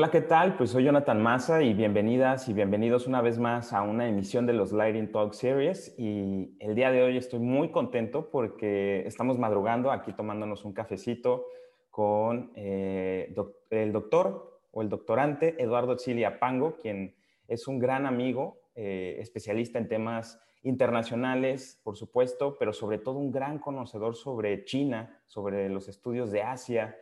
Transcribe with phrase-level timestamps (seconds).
[0.00, 0.56] Hola, ¿qué tal?
[0.56, 4.54] Pues soy Jonathan Massa y bienvenidas y bienvenidos una vez más a una emisión de
[4.54, 5.94] los Lighting Talk Series.
[5.98, 11.44] Y el día de hoy estoy muy contento porque estamos madrugando aquí tomándonos un cafecito
[11.90, 13.34] con eh,
[13.68, 17.14] el doctor o el doctorante Eduardo Chilia Pango, quien
[17.46, 23.30] es un gran amigo, eh, especialista en temas internacionales, por supuesto, pero sobre todo un
[23.30, 26.96] gran conocedor sobre China, sobre los estudios de Asia.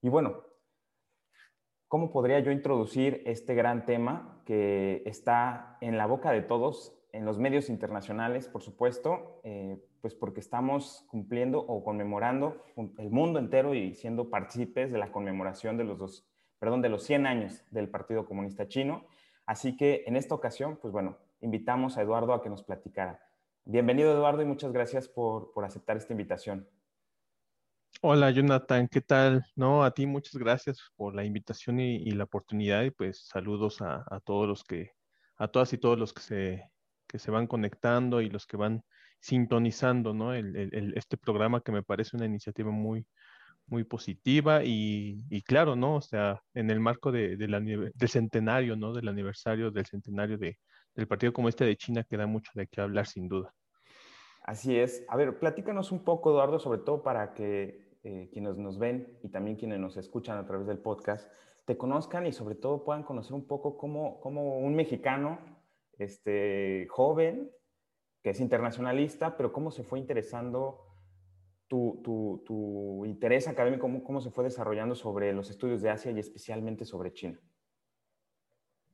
[0.00, 0.44] Y bueno,
[1.88, 7.24] ¿cómo podría yo introducir este gran tema que está en la boca de todos, en
[7.24, 13.74] los medios internacionales, por supuesto, eh, pues porque estamos cumpliendo o conmemorando el mundo entero
[13.74, 17.88] y siendo partícipes de la conmemoración de los, dos, perdón, de los 100 años del
[17.88, 19.06] Partido Comunista Chino.
[19.46, 23.20] Así que en esta ocasión, pues bueno, invitamos a Eduardo a que nos platicara.
[23.64, 26.68] Bienvenido, Eduardo, y muchas gracias por, por aceptar esta invitación.
[28.00, 29.44] Hola Jonathan, ¿qué tal?
[29.56, 34.04] No, a ti muchas gracias por la invitación y, la oportunidad y pues saludos a,
[34.24, 34.92] todos los que,
[35.36, 36.70] a todas y todos los que se,
[37.08, 38.84] que se van conectando y los que van
[39.20, 40.32] sintonizando, ¿no?
[40.34, 43.06] El, este programa que me parece una iniciativa muy,
[43.66, 45.96] muy positiva y, claro, ¿no?
[45.96, 48.92] O sea, en el marco de, del centenario, ¿no?
[48.92, 50.58] Del aniversario del centenario de,
[50.94, 53.52] del Partido Comunista de China queda mucho de qué hablar sin duda.
[54.48, 55.04] Así es.
[55.08, 59.28] A ver, platícanos un poco, Eduardo, sobre todo para que eh, quienes nos ven y
[59.28, 61.30] también quienes nos escuchan a través del podcast
[61.66, 65.38] te conozcan y sobre todo puedan conocer un poco cómo, cómo un mexicano
[65.98, 67.50] este, joven,
[68.22, 70.96] que es internacionalista, pero cómo se fue interesando
[71.66, 76.10] tu, tu, tu interés académico, cómo, cómo, se fue desarrollando sobre los estudios de Asia
[76.10, 77.38] y especialmente sobre China.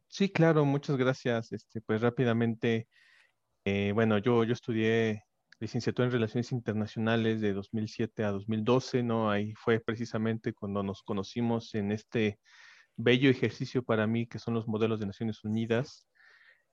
[0.08, 1.52] Sí, claro, muchas gracias.
[1.52, 2.88] Este, pues rápidamente,
[3.64, 5.22] eh, bueno, yo, yo estudié
[5.60, 9.30] licenciatura en Relaciones Internacionales de 2007 a 2012, ¿no?
[9.30, 12.38] Ahí fue precisamente cuando nos conocimos en este
[12.96, 16.06] bello ejercicio para mí que son los modelos de Naciones Unidas.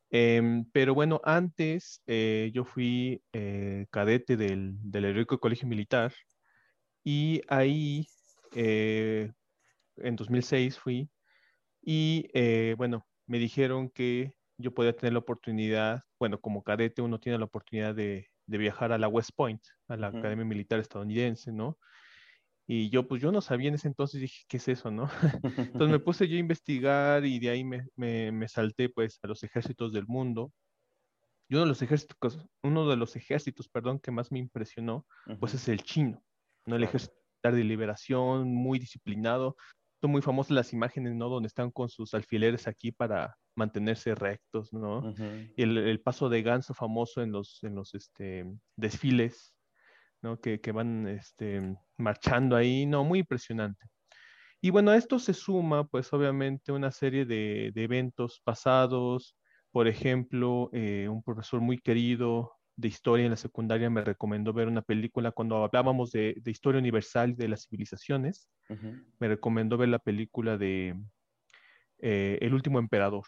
[0.09, 6.13] Em, pero bueno, antes eh, yo fui eh, cadete del, del Heroico Colegio Militar
[7.03, 8.07] y ahí
[8.53, 9.31] eh,
[9.97, 11.09] en 2006 fui
[11.81, 12.27] y
[12.75, 17.45] bueno, me dijeron que yo podía tener la oportunidad, bueno, como cadete uno tiene la
[17.45, 21.77] oportunidad de de viajar a la West Point, a la Academia Militar Estadounidense, ¿no?
[22.67, 25.09] Y yo, pues yo no sabía en ese entonces, dije, ¿qué es eso, no?
[25.57, 29.43] Entonces me puse yo a investigar y de ahí me, me, salté, pues, a los
[29.43, 30.53] ejércitos del mundo.
[31.49, 35.05] Y uno de los ejércitos, uno de los ejércitos, perdón, que más me impresionó,
[35.39, 36.23] pues es el chino,
[36.65, 36.77] ¿no?
[36.77, 37.13] El ejército
[37.43, 39.57] de liberación, muy disciplinado.
[39.99, 41.27] Son muy famosas las imágenes, ¿no?
[41.27, 45.13] Donde están con sus alfileres aquí para mantenerse rectos, ¿no?
[45.55, 48.45] Y el, paso de ganso famoso en los, en los este,
[48.75, 49.53] desfiles,
[50.21, 50.39] ¿no?
[50.39, 53.87] Que, van este, marchando ahí, no, muy impresionante.
[54.61, 59.35] Y bueno, a esto se suma, pues obviamente, una serie de, eventos pasados.
[59.71, 64.67] Por ejemplo, eh, un profesor muy querido de historia en la secundaria me recomendó ver
[64.67, 68.49] una película cuando hablábamos de, historia universal de las civilizaciones.
[69.19, 70.95] Me recomendó ver la película de
[72.01, 73.23] eh, El último emperador,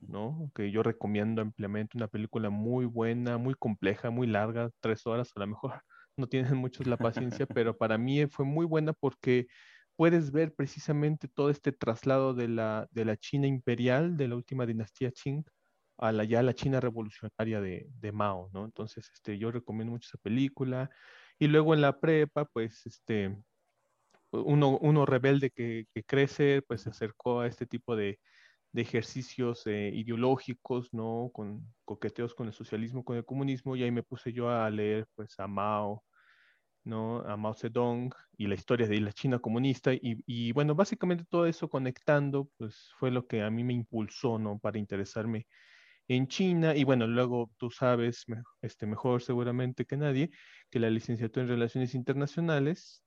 [0.00, 0.50] ¿no?
[0.54, 5.40] Que yo recomiendo ampliamente una película muy buena, muy compleja, muy larga, tres horas a
[5.40, 5.72] lo mejor
[6.16, 9.46] no tienen muchos la paciencia, pero para mí fue muy buena porque
[9.96, 14.64] puedes ver precisamente todo este traslado de la, de la China imperial, de la última
[14.66, 15.44] dinastía Qing,
[15.98, 18.64] a la ya la China revolucionaria de, de, Mao, ¿no?
[18.64, 20.88] Entonces, este, yo recomiendo mucho esa película.
[21.38, 23.36] Y luego en la prepa, pues, este,
[24.32, 28.18] uno, uno rebelde que, que crece, pues se acercó a este tipo de,
[28.72, 31.30] de ejercicios eh, ideológicos, ¿no?
[31.32, 35.06] Con coqueteos con el socialismo, con el comunismo, y ahí me puse yo a leer,
[35.14, 36.04] pues, a Mao,
[36.84, 37.20] ¿no?
[37.22, 41.46] A Mao Zedong y la historia de la China comunista, y, y, bueno, básicamente todo
[41.46, 44.58] eso conectando, pues, fue lo que a mí me impulsó, ¿no?
[44.58, 45.46] Para interesarme
[46.08, 48.24] en China, y bueno, luego tú sabes,
[48.62, 50.30] este, mejor seguramente que nadie,
[50.70, 53.04] que la licenciatura en Relaciones Internacionales,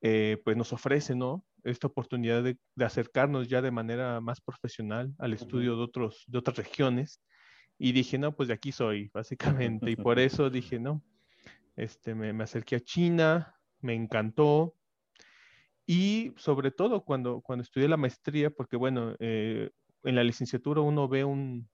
[0.00, 1.44] eh, pues nos ofrece, ¿no?
[1.70, 6.56] esta oportunidad de, acercarnos ya de manera más profesional al estudio de, otros, de otras
[6.56, 7.20] regiones.
[7.78, 9.90] Y dije, no, pues de aquí soy, básicamente.
[9.90, 11.02] Y por eso dije, no,
[11.74, 14.74] este, me, me acerqué a China, me encantó.
[15.86, 19.70] Y sobre todo cuando, cuando estudié la maestría, porque bueno, eh,
[20.04, 21.68] en la licenciatura uno ve un,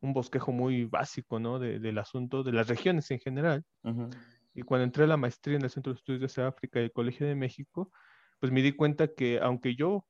[0.00, 1.58] un bosquejo muy básico, ¿no?
[1.58, 3.64] De, del asunto, de las regiones en general.
[4.54, 6.92] Y cuando entré a la maestría en el Centro de Estudios de África y el
[6.92, 7.90] Colegio de México,
[8.40, 10.06] pues me di cuenta que aunque yo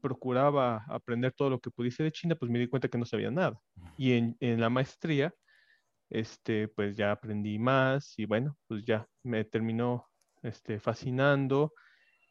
[0.00, 3.30] procuraba aprender todo lo que pudiese de China, pues me di cuenta que no sabía
[3.30, 3.58] nada.
[3.96, 5.34] Y en, en la maestría,
[6.10, 10.06] este, pues ya aprendí más y bueno, pues ya me terminó
[10.42, 11.72] este, fascinando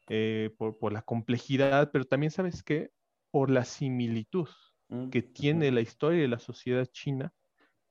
[0.08, 2.90] eh, por, por, la complejidad, pero también sabes que
[3.30, 4.48] por la similitud
[4.88, 7.32] mm, que tiene la historia de la sociedad china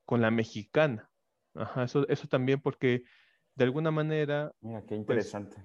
[0.04, 1.10] con la mexicana.
[1.54, 3.02] Ajá, eso, eso también porque
[3.54, 4.52] de alguna manera...
[4.60, 5.56] Mira, qué pues, interesante.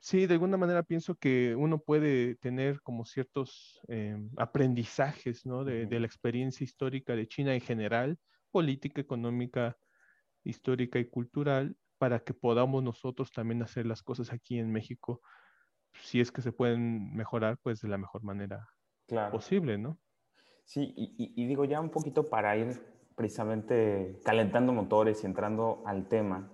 [0.00, 5.64] sí, de alguna manera pienso que uno puede tener como ciertos em, aprendizajes ¿no?
[5.64, 8.18] de, de, la experiencia histórica de China en general,
[8.50, 9.76] política, económica,
[10.42, 15.22] histórica y cultural, para que podamos nosotros también hacer las cosas aquí en México,
[16.02, 18.68] si es que se pueden mejorar, pues de la mejor manera
[19.30, 19.98] posible, ¿no?
[20.64, 22.80] Sí, y, digo ya un poquito para ir
[23.14, 26.50] precisamente calentando motores y entrando al tema.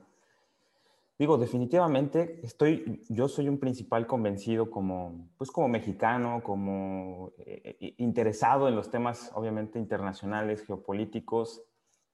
[1.18, 7.94] Digo, definitivamente estoy, yo soy un principal convencido como, pues como mexicano, como eh, eh,
[7.98, 11.62] interesado en los temas obviamente internacionales, geopolíticos,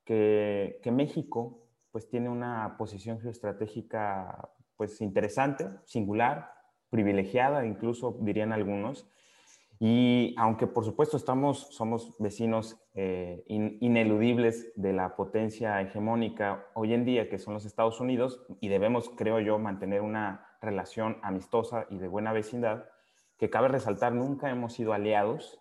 [0.05, 6.53] que, que México pues tiene una posición geoestratégica pues interesante, singular,
[6.91, 9.09] privilegiada, incluso dirían algunos.
[9.79, 17.05] Y aunque por supuesto estamos, somos vecinos eh, ineludibles de la potencia hegemónica hoy en
[17.05, 21.99] día, que son los Estados Unidos, y debemos, creo yo, mantener una relación amistosa y
[21.99, 22.87] de buena vecindad,
[23.37, 25.61] que cabe resaltar, nunca hemos sido aliados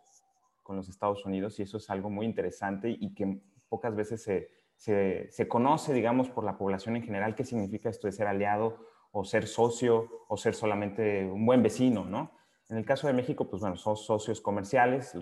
[0.64, 4.50] con los Estados Unidos, y eso es algo muy interesante y que pocas veces se,
[4.78, 8.78] se, conoce, digamos, por la población en general qué significa esto de ser aliado
[9.12, 12.32] o ser socio o ser solamente un buen vecino, ¿no?
[12.70, 15.16] En el caso de México, pues bueno, son socios comerciales,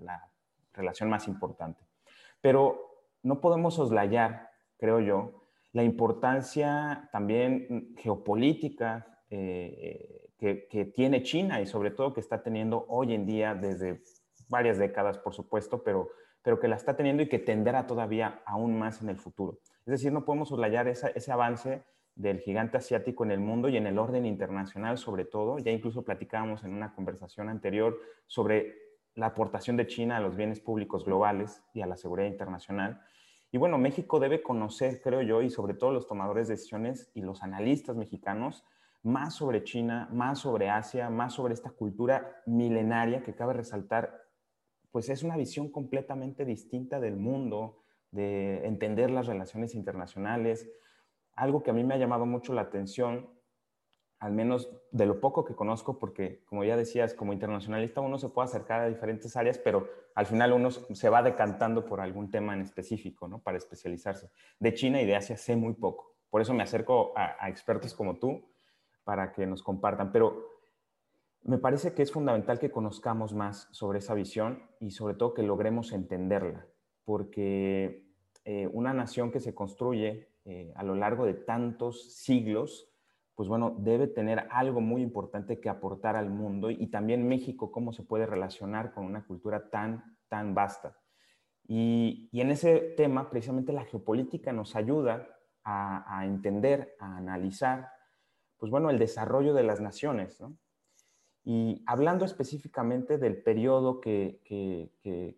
[0.00, 0.30] la
[0.72, 1.82] relación más importante.
[2.40, 11.66] Pero no podemos soslayar, creo yo, la importancia también geopolítica eh, que, tiene China y
[11.66, 14.02] sobre todo que está teniendo hoy en día desde
[14.48, 16.10] varias décadas, por supuesto, pero
[16.44, 19.58] pero que la está teniendo y que tendrá todavía aún más en el futuro.
[19.86, 21.82] Es decir, no podemos soslayar ese avance
[22.14, 25.58] del gigante asiático en el mundo y en el orden internacional sobre todo.
[25.58, 28.76] Ya incluso platicábamos en una conversación anterior sobre
[29.14, 33.00] la aportación de China a los bienes públicos globales y a la seguridad internacional.
[33.52, 37.22] Y bueno, México debe conocer, creo yo, y sobre todo los tomadores de decisiones y
[37.22, 38.64] los analistas mexicanos,
[39.02, 44.24] más sobre China, más sobre Asia, más sobre esta cultura milenaria que cabe resaltar
[44.94, 47.82] pues es una visión completamente distinta del mundo,
[48.12, 50.70] de entender las relaciones internacionales.
[51.36, 53.28] Algo que a mí me ha llamado mucho la atención,
[54.18, 58.28] al menos de lo poco que conozco, porque como ya decías, como internacionalista uno se
[58.28, 62.54] puede acercar a diferentes áreas, pero al final uno se va decantando por algún tema
[62.54, 63.42] en específico, ¿no?
[63.42, 64.30] Para especializarse.
[64.58, 66.14] De China y de Asia sé muy poco.
[66.30, 68.48] Por eso me acerco a, expertos como tú
[69.02, 70.10] para que nos compartan.
[70.10, 70.48] Pero
[71.42, 75.42] me parece que es fundamental que conozcamos más sobre esa visión y sobre todo que
[75.42, 76.66] logremos entenderla,
[77.04, 78.08] porque
[78.44, 82.90] eh, una nación que se construye eh, a lo largo de tantos siglos,
[83.34, 87.92] pues bueno, debe tener algo muy importante que aportar al mundo y también México, cómo
[87.92, 90.96] se puede relacionar con una cultura tan, tan vasta.
[91.66, 95.28] Y, en ese tema, precisamente la geopolítica nos ayuda
[95.64, 97.88] a, entender, a analizar,
[98.58, 100.42] pues bueno, el desarrollo de las naciones.
[101.42, 104.42] Y hablando específicamente del periodo que,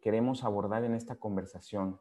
[0.03, 2.01] queremos abordar en esta conversación,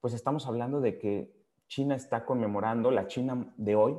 [0.00, 1.39] pues estamos hablando de que
[1.70, 3.96] China está conmemorando, la China de hoy,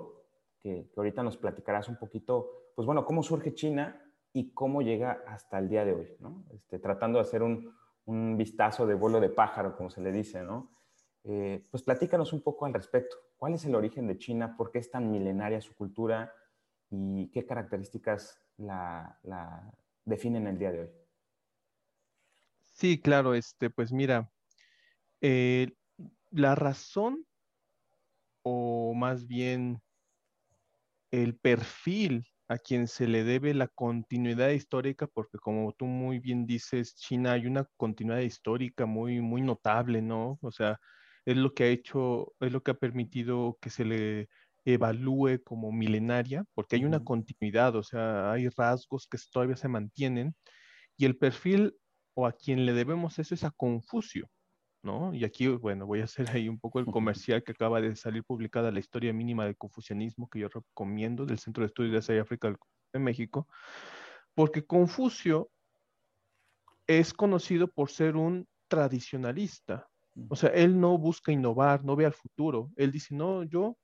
[0.59, 3.99] que, ahorita nos platicarás un poquito, pues bueno, cómo surge China
[4.33, 6.43] y cómo llega hasta el día de hoy, ¿no?
[6.53, 7.79] Este, tratando de hacer un,
[8.37, 10.69] vistazo de vuelo de pájaro, como se le dice, ¿no?
[11.23, 13.15] Eh, pues platícanos un poco al respecto.
[13.37, 14.57] ¿Cuál es el origen de China?
[14.57, 16.33] ¿Por qué es tan milenaria su cultura?
[16.89, 19.71] ¿Y qué características la, la
[20.05, 20.89] definen el día de hoy.
[22.73, 24.31] Sí, claro, este, pues mira,
[25.21, 25.71] eh,
[26.31, 27.25] la razón
[28.43, 29.81] o más bien
[31.11, 36.45] el perfil a quien se le debe la continuidad histórica, porque como tú muy bien
[36.45, 40.37] dices, China hay una continuidad histórica muy, muy notable, ¿no?
[40.41, 40.77] O sea,
[41.25, 44.27] es lo que ha hecho, es lo que ha permitido que se le
[44.65, 50.35] evalúe como milenaria, porque hay una continuidad, o sea, hay rasgos que todavía se mantienen,
[50.97, 51.75] y el perfil
[52.15, 54.29] o a quien le debemos eso es a Confucio,
[54.83, 55.13] ¿no?
[55.13, 58.23] Y aquí, bueno, voy a hacer ahí un poco el comercial que acaba de salir
[58.23, 62.15] publicada la historia mínima del confucianismo que yo recomiendo del Centro de Estudios de Asia
[62.15, 62.55] y África
[62.93, 63.47] de México,
[64.33, 65.49] porque Confucio
[66.87, 69.87] es conocido por ser un tradicionalista.
[70.29, 72.69] O sea, él no busca innovar, no ve al futuro.
[72.75, 73.77] Él dice, no, yo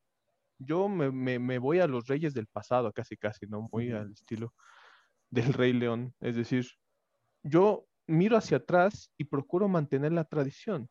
[0.59, 3.67] yo me, voy a los reyes del pasado, casi casi, ¿no?
[3.69, 4.53] Voy al estilo
[5.29, 6.13] del Rey León.
[6.19, 6.67] Es decir,
[7.43, 10.89] yo miro hacia atrás y procuro mantener la tradición.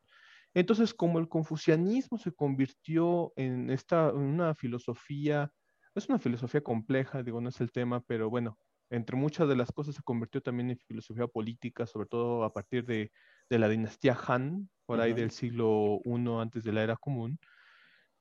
[0.55, 5.51] Entonces, como el confucianismo se convirtió en esta, una filosofía,
[5.95, 8.59] es una filosofía compleja, digo, no es el tema, pero bueno,
[8.91, 12.85] entre muchas de las cosas se convirtió también en filosofía política, sobre todo a partir
[12.85, 13.11] de,
[13.49, 17.39] la dinastía Han, por ahí del siglo I antes de la era común.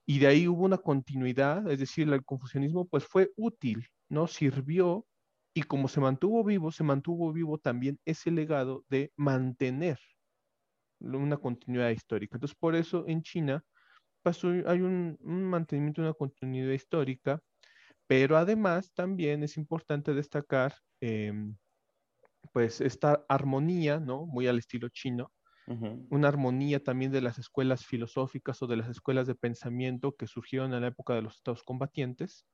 [0.06, 4.28] Y de ahí hubo una continuidad, es decir, el confucianismo pues fue útil, ¿no?
[4.28, 5.06] Sirvió
[5.58, 9.98] y como se mantuvo vivo, se mantuvo vivo también ese legado de mantener
[11.00, 12.36] una continuidad histórica.
[12.36, 13.64] Entonces, por eso en China
[14.22, 17.40] pasó, hay un, mantenimiento de una continuidad histórica,
[18.06, 21.56] pero además también es importante destacar em,
[22.52, 24.26] pues esta armonía, ¿no?
[24.26, 25.32] Muy al estilo chino,
[26.10, 30.74] una armonía también de las escuelas filosóficas o de las escuelas de pensamiento que surgieron
[30.74, 32.46] en la época de los estados combatientes,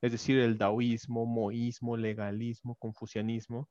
[0.00, 3.68] es decir, el daoísmo, moísmo, legalismo, confucianismo.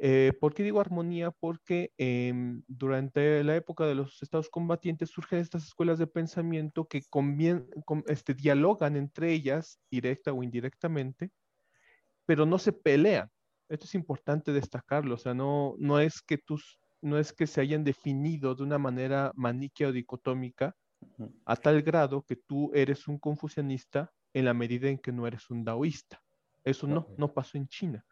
[0.00, 1.32] Eh, ¿Por qué digo armonía?
[1.32, 7.02] Porque em, durante la época de los estados combatientes surgen estas escuelas de pensamiento que
[8.06, 11.30] este, dialogan entre ellas, directa o indirectamente,
[12.26, 13.28] pero no se pelean.
[13.68, 17.60] Esto es importante destacarlo, o sea, no, no, es que tus, no es que se
[17.60, 20.74] hayan definido de una manera maniquea o dicotómica
[21.44, 25.50] a tal grado que tú eres un confucianista en la medida en que no eres
[25.50, 26.22] un daoísta.
[26.64, 28.04] Eso no, no pasó en China.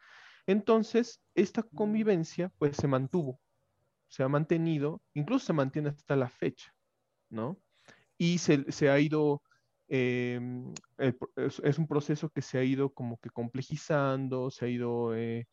[0.46, 3.40] Entonces, esta convivencia pues se mantuvo,
[4.08, 6.73] se ha mantenido, incluso se mantiene hasta la fecha,
[7.28, 7.61] ¿no?
[8.16, 9.42] Y se, ha ido,
[9.88, 15.46] em, es, un proceso que se ha ido como que complejizando, se ha ido eh,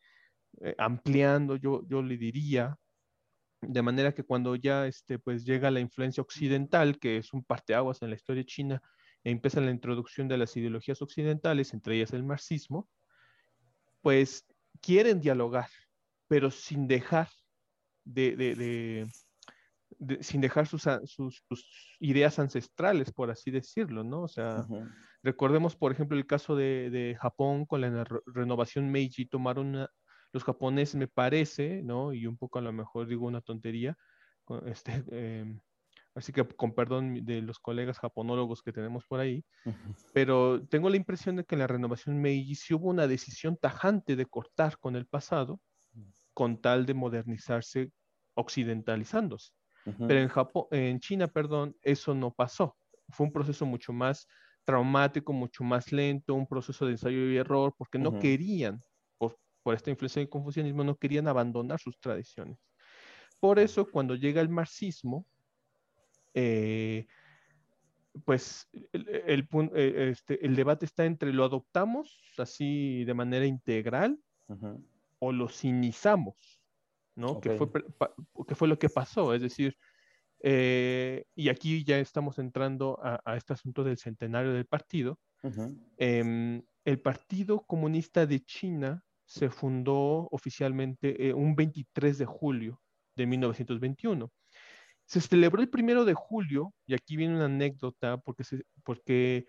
[0.62, 2.76] eh, ampliando, yo, yo le diría,
[3.60, 8.00] de manera que cuando ya este, pues llega la influencia occidental, que es un parteaguas
[8.02, 8.82] en la historia china,
[9.24, 12.88] empieza la introducción de las ideologías occidentales, entre ellas el marxismo,
[14.02, 14.46] pues
[14.80, 15.68] quieren dialogar,
[16.28, 17.28] pero sin dejar
[18.04, 19.08] de,
[20.20, 20.86] sin dejar sus,
[22.00, 24.22] ideas ancestrales, por así decirlo, ¿no?
[24.22, 24.66] O sea,
[25.22, 29.86] recordemos, por ejemplo, el caso de, Japón con la renovación Meiji, tomaron
[30.32, 32.12] los japoneses, me parece, ¿no?
[32.12, 33.96] Y un poco a lo mejor digo una tontería,
[34.66, 35.60] este, em,
[36.14, 39.44] así que con perdón de los colegas japonólogos que tenemos por ahí,
[40.12, 44.16] pero tengo la impresión de que en la renovación Meiji sí hubo una decisión tajante
[44.16, 45.60] de cortar con el pasado
[46.34, 47.92] con tal de modernizarse
[48.34, 49.52] occidentalizándose.
[49.84, 52.76] Pero en Japón, en China, perdón, eso no pasó.
[53.10, 54.26] Fue un proceso mucho más
[54.64, 58.80] traumático, mucho más lento, un proceso de ensayo y error, porque no querían,
[59.18, 62.58] por, por esta influencia del confucianismo, no querían abandonar sus tradiciones.
[63.40, 65.26] Por eso, cuando llega el marxismo,
[66.34, 67.06] eh,
[68.24, 74.20] pues el, eh, este, el, debate está entre lo adoptamos así de manera integral
[75.18, 76.60] o lo cinizamos,
[77.14, 77.40] ¿no?
[77.40, 77.68] Que, fue,
[78.54, 79.76] fue lo que pasó, es decir,
[80.40, 85.18] eh, y aquí ya estamos entrando a, este asunto del centenario del partido.
[85.96, 92.80] Em, el Partido Comunista de China se fundó oficialmente un 23 de julio
[93.16, 94.30] de 1921.
[95.06, 98.44] Se celebró el primero de julio, y aquí viene una anécdota, porque,
[98.84, 99.46] porque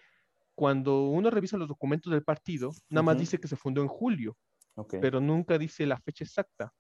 [0.56, 4.38] cuando uno revisa los documentos del partido, nada más dice que se fundó en julio,
[5.02, 6.74] pero nunca dice la fecha exacta.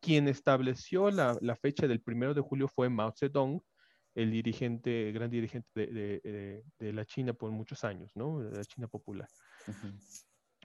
[0.00, 3.60] Quien estableció la, fecha del primero de julio fue Mao Zedong,
[4.14, 8.40] el dirigente, gran dirigente de, la China por muchos años, ¿no?
[8.40, 9.28] De la China popular.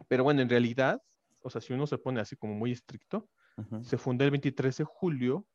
[0.07, 1.01] Pero bueno, en realidad,
[1.41, 3.29] o sea, si uno se pone así como muy estricto,
[3.83, 5.45] se fundó el 23 de julio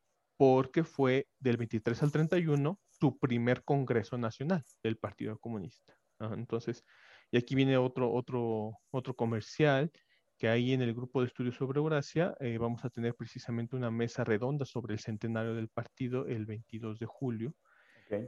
[0.41, 5.95] porque fue del 23 al 31 su primer Congreso Nacional del Partido Comunista.
[6.19, 6.83] Entonces,
[7.29, 9.91] y aquí viene otro, otro, otro comercial,
[10.39, 13.91] que ahí en el grupo de estudios sobre Eurasia eh, vamos a tener precisamente una
[13.91, 17.53] mesa redonda sobre el centenario del partido el 22 de julio,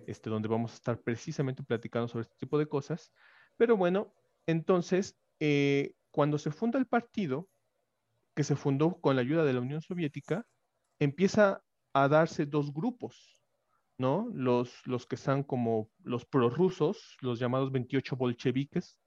[0.05, 3.11] este, donde vamos a estar precisamente platicando sobre este tipo de cosas.
[3.57, 4.13] Pero bueno,
[4.45, 7.49] entonces, eh, cuando se funda el partido,
[8.35, 10.45] que se fundó con la ayuda de la Unión Soviética,
[10.99, 13.41] empieza a darse dos grupos,
[13.97, 14.29] ¿no?
[14.33, 18.99] Los, los que están como los prorrusos, los llamados 28 bolcheviques,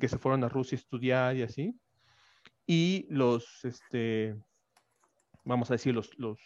[0.00, 1.78] que se fueron a Rusia a estudiar y así,
[2.66, 4.36] y los, este,
[5.44, 6.40] vamos a decir, los, los,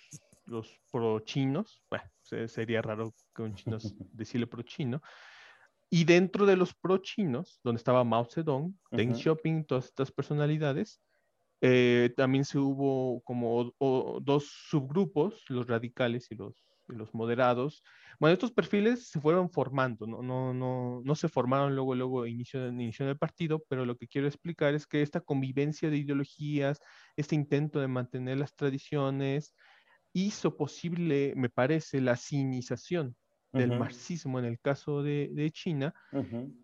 [0.45, 2.05] los pro-chinos, bueno,
[2.49, 3.79] sería raro que un chino
[4.13, 5.01] decirle pro-chino,
[5.89, 11.01] y dentro de los pro-chinos, donde estaba Mao Zedong, Deng Xiaoping, todas estas personalidades,
[11.61, 13.73] eh, también se hubo como
[14.23, 17.83] dos subgrupos, los radicales y los, los moderados.
[18.19, 22.67] Bueno, estos perfiles se fueron formando, no, no, no, no se formaron luego, luego inicio,
[22.69, 26.81] inicio del partido, pero lo que quiero explicar es que esta convivencia de ideologías,
[27.17, 29.55] este intento de mantener las tradiciones,
[30.15, 33.17] hizo posible, me parece, la cinización
[33.53, 35.95] del marxismo en el caso de, de China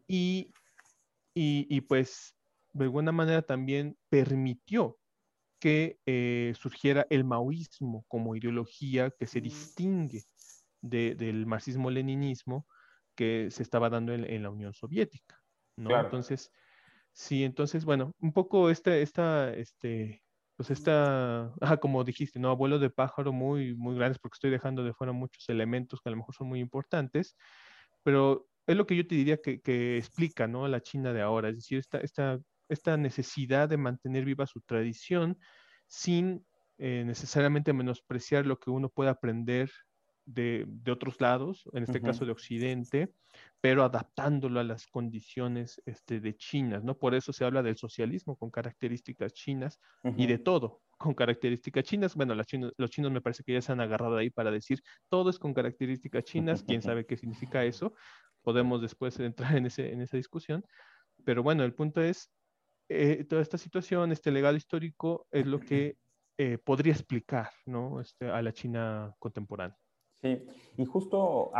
[0.07, 0.53] y,
[1.35, 2.35] y, y, pues
[2.73, 4.99] de alguna manera también permitió
[5.61, 10.25] que eh, surgiera el maoísmo como ideología que se distingue
[10.81, 12.67] del marxismo-leninismo
[13.15, 15.41] que se estaba dando en, la Unión Soviética,
[15.77, 15.97] ¿no?
[15.99, 16.51] Entonces,
[17.13, 20.25] sí, entonces, bueno, un poco esta, esta, este,
[20.57, 22.51] pues esta, como dijiste, ¿no?
[22.51, 26.13] Abuelo de pájaro muy, muy grandes porque estoy dejando de fuera muchos elementos que a
[26.13, 27.37] lo mejor son muy importantes,
[28.03, 30.67] pero es lo que yo te diría que, que explica, ¿no?
[30.69, 35.39] La China de ahora, es decir, esta, esta, esta necesidad de mantener viva su tradición
[35.87, 36.47] sin
[36.79, 39.71] eh, necesariamente menospreciar lo que uno puede aprender
[40.25, 43.13] de, otros lados, en este caso de Occidente,
[43.61, 46.97] pero adaptándolo a las condiciones este, de chinas, ¿no?
[46.97, 49.81] Por eso se habla del socialismo con características chinas
[50.17, 52.15] y de todo con características chinas.
[52.15, 54.83] Bueno, los chinos, los chinos me parece que ya se han agarrado ahí para decir
[55.09, 57.93] todo es con características chinas, quién sabe qué significa eso.
[58.43, 60.65] Podemos después entrar en, ese, en esa discusión.
[61.25, 62.31] Pero bueno, el punto es,
[62.93, 65.97] eh, toda esta situación, este legado histórico, es lo que
[66.39, 68.01] eh, podría explicar ¿no?
[68.01, 69.77] este, a la China contemporánea.
[70.23, 70.47] Sí,
[70.77, 71.51] y justo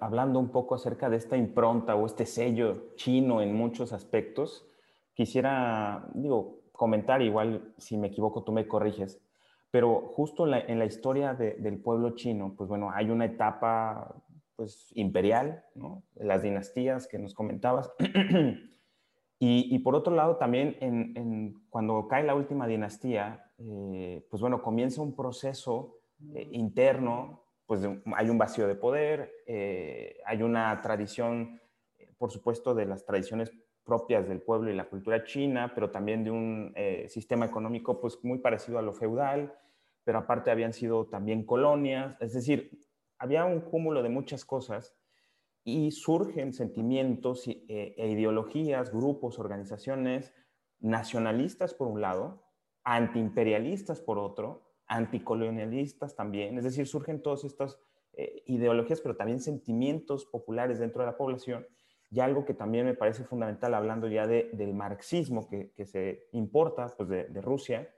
[0.00, 4.68] hablando un poco acerca de esta impronta o este sello chino en muchos aspectos,
[5.14, 9.20] quisiera, digo, comentar, igual si me equivoco tú me corriges,
[9.72, 14.14] pero justo en la historia del pueblo chino, pues bueno, hay una etapa
[14.54, 16.02] pues imperial, ¿no?
[16.14, 17.92] Las dinastías que nos comentabas.
[19.40, 25.00] y, por otro lado, también en, cuando cae la última dinastía, eh, pues bueno, comienza
[25.00, 26.00] un proceso
[26.34, 31.60] eh, interno pues hay un vacío de poder, eh, hay una tradición,
[32.16, 33.52] por supuesto, de las tradiciones
[33.84, 38.18] propias del pueblo y la cultura china, pero también de un eh, sistema económico pues
[38.22, 39.54] muy parecido a lo feudal,
[40.02, 42.70] pero aparte habían sido también colonias, es decir,
[43.18, 44.96] había un cúmulo de muchas cosas
[45.68, 50.32] y surgen sentimientos e, e ideologías, grupos, organizaciones
[50.80, 52.42] nacionalistas por un lado,
[52.84, 57.78] antiimperialistas por otro, anticolonialistas también, es decir, surgen todas estas
[58.14, 61.66] eh, ideologías, pero también sentimientos populares dentro de la población,
[62.10, 67.10] y algo que también me parece fundamental, hablando ya del marxismo que, se importa pues,
[67.10, 67.94] de, Rusia,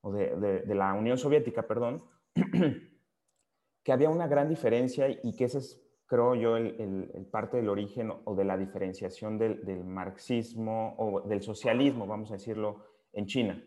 [0.00, 2.04] o de, la Unión Soviética, perdón,
[3.84, 8.10] que había una gran diferencia y que ese es, creo yo, el, parte del origen
[8.24, 13.62] o de la diferenciación del, del marxismo o del socialismo, vamos a decirlo, en China,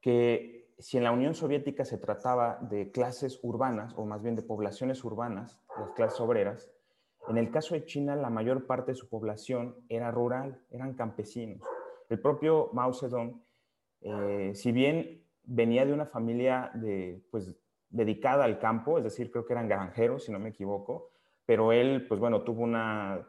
[0.00, 4.42] que si en la Unión Soviética se trataba de clases urbanas, o más bien de
[4.42, 6.70] poblaciones urbanas, las clases obreras,
[7.28, 11.62] en el caso de China la mayor parte de su población era rural, eran campesinos.
[12.08, 13.42] El propio Mao Zedong,
[14.00, 17.54] eh, si bien venía de una familia de, pues,
[17.88, 21.10] dedicada al campo, es decir, creo que eran granjeros, si no me equivoco,
[21.46, 23.24] pero él, pues bueno, tuvo una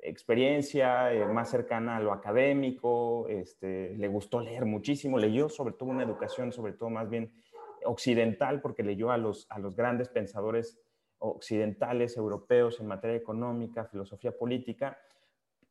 [0.00, 5.90] experiencia eh, más cercana a lo académico, este, le gustó leer muchísimo, leyó sobre todo
[5.90, 7.32] una educación, sobre todo más bien
[7.84, 10.80] occidental, porque leyó a los, a los grandes pensadores
[11.18, 14.98] occidentales, europeos en materia económica, filosofía política,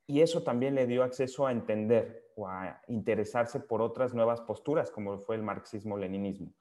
[0.05, 4.91] y eso también le dio acceso a entender o a interesarse por otras nuevas posturas,
[4.91, 6.53] como fue el marxismo-leninismo.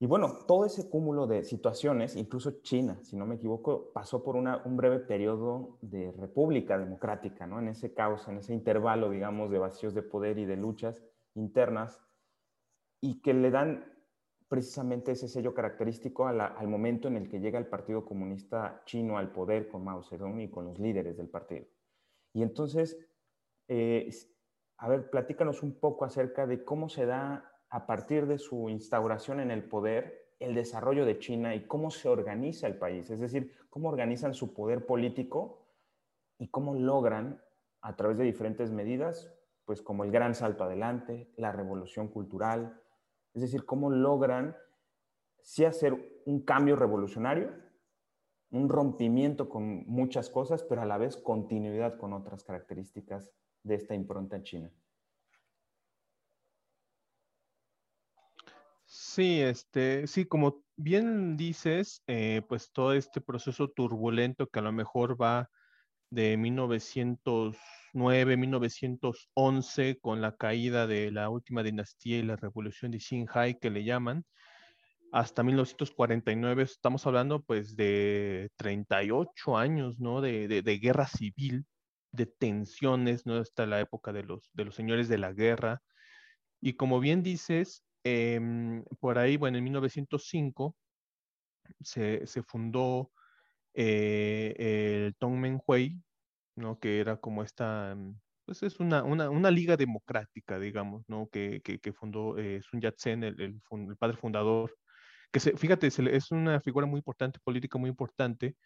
[0.00, 4.36] Y bueno, todo ese cúmulo de situaciones, incluso China, si no me equivoco, pasó por
[4.36, 7.58] un breve periodo de república democrática, ¿no?
[7.58, 12.00] En ese caos, en ese intervalo, digamos, de vacíos de poder y de luchas internas,
[13.00, 13.92] y que le dan
[14.48, 19.32] precisamente ese sello característico al momento en el que llega el Partido Comunista Chino al
[19.32, 21.66] poder con Mao Zedong y con los líderes del partido.
[22.32, 22.98] Y entonces,
[23.66, 24.08] eh,
[24.78, 29.40] a ver, platícanos un poco acerca de cómo se da a partir de su instauración
[29.40, 33.54] en el poder, el desarrollo de China y cómo se organiza el país, es decir,
[33.70, 35.66] cómo organizan su poder político
[36.38, 37.42] y cómo logran,
[37.80, 39.32] a través de diferentes medidas,
[39.64, 42.80] pues como el gran salto adelante, la revolución cultural,
[43.34, 44.56] es decir, cómo logran
[45.42, 47.52] sí hacer un cambio revolucionario,
[48.50, 53.30] un rompimiento con muchas cosas, pero a la vez continuidad con otras características
[53.62, 54.72] de esta impronta china.
[59.18, 64.70] Sí, este, sí, como bien dices, eh, pues todo este proceso turbulento que a lo
[64.70, 65.50] mejor va
[66.10, 73.58] de 1909, 1911, con la caída de la última dinastía y la revolución de Xinhai,
[73.58, 74.24] que le llaman,
[75.12, 80.20] hasta 1949, estamos hablando pues de 38 años, ¿no?
[80.20, 81.66] De, de guerra civil,
[82.12, 83.38] de tensiones, ¿no?
[83.38, 85.82] Hasta la época de los, de los señores de la guerra.
[86.60, 90.76] Y como bien dices, Em, por ahí, bueno, en 1905
[91.80, 93.10] se, fundó
[93.74, 94.54] eh,
[95.06, 96.02] el Tongmenghui,
[96.56, 96.78] ¿no?
[96.78, 101.28] que era como esta, mm, pues es una, una, liga democrática, digamos, ¿no?
[101.30, 104.74] Que, que, fundó eh, Sun Yat-sen, el, el, padre fundador,
[105.32, 108.56] que se, fíjate, es una figura muy importante, política muy importante,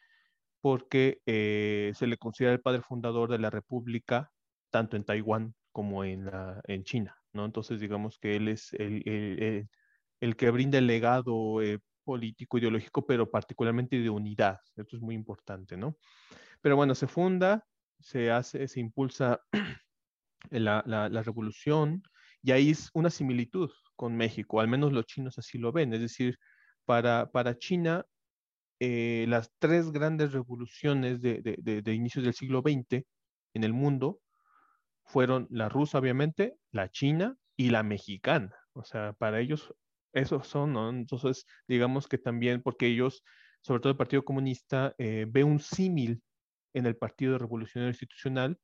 [0.61, 4.31] porque eh, se le considera el padre fundador de la república,
[4.70, 9.68] tanto en Taiwán como en, la, en China, Entonces, digamos que él es el, el,
[10.21, 14.59] el que brinda el legado eh, político, ideológico, pero particularmente de unidad.
[14.77, 15.97] Esto es muy importante, ¿no?
[16.61, 17.64] Pero bueno, se funda
[18.03, 19.40] se hace, se impulsa
[20.51, 22.03] la, la, revolución
[22.42, 26.01] y ahí es una similitud con México, al menos los chinos así lo ven, es
[26.01, 26.38] decir,
[26.85, 28.05] para, para China,
[28.81, 33.05] eh, las tres grandes revoluciones de, de, de, inicios del siglo XX
[33.55, 34.21] en el mundo
[35.05, 38.55] fueron la rusa, obviamente, la china y la mexicana.
[38.73, 39.75] O sea, para ellos
[40.12, 40.91] esos son, ¿no?
[40.91, 43.23] Entonces, digamos que también, porque ellos,
[43.62, 46.23] sobre todo el Partido Comunista, eh, ve un símil
[46.75, 48.59] en el Partido Revolucionario Institucional,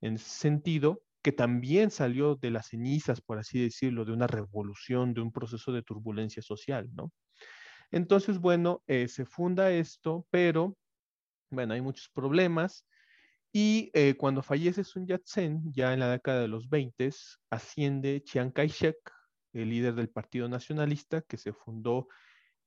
[0.00, 5.14] en ese sentido, que también salió de las cenizas, por así decirlo, de una revolución,
[5.14, 7.12] de un proceso de turbulencia social, ¿no?
[7.90, 10.76] Entonces, bueno, eh, se funda esto, pero,
[11.50, 12.86] bueno, hay muchos problemas.
[13.56, 17.10] Y eh, cuando fallece Sun Yat-sen, ya en la década de los 20,
[17.50, 18.96] asciende Chiang Kai-shek,
[19.52, 22.08] el líder del Partido Nacionalista, que se fundó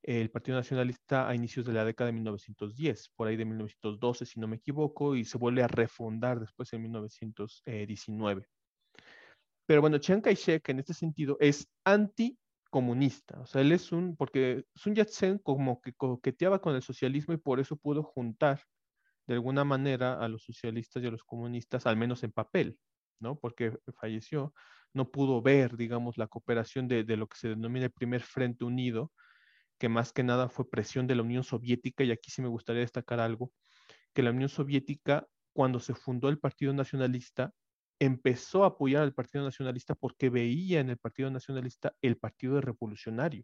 [0.02, 4.40] el Partido Nacionalista a inicios de la década de 1910, por ahí de 1912, si
[4.40, 8.48] no me equivoco, y se vuelve a refundar después en 1919.
[9.66, 14.64] Pero bueno, Chiang Kai-shek en este sentido es anticomunista, o sea, él es un, porque
[14.74, 18.62] Sun Yat-sen como que coqueteaba con el socialismo y por eso pudo juntar
[19.28, 22.80] de alguna manera a los socialistas y a los comunistas, al menos en papel,
[23.20, 23.40] ¿no?
[23.40, 24.54] Porque falleció,
[24.94, 28.64] no pudo ver, digamos, la cooperación de, de lo que se denomina el primer Frente
[28.64, 29.12] Unido,
[29.78, 32.82] que más que nada fue presión de la Unión Soviética, y aquí sí me gustaría
[32.82, 33.52] destacar algo,
[34.14, 37.54] que la Unión Soviética, cuando se fundó el Partido Nacionalista,
[38.00, 43.44] empezó a apoyar al Partido Nacionalista porque veía en el Partido Nacionalista el Partido Revolucionario.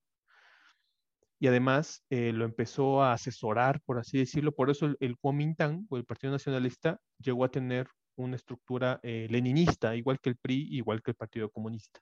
[1.44, 4.54] Y además eh, lo empezó a asesorar, por así decirlo.
[4.54, 9.94] Por eso el, Kuomintang, o el Partido Nacionalista, llegó a tener una estructura eh, leninista,
[9.94, 12.00] igual que el PRI, igual que el Partido Comunista.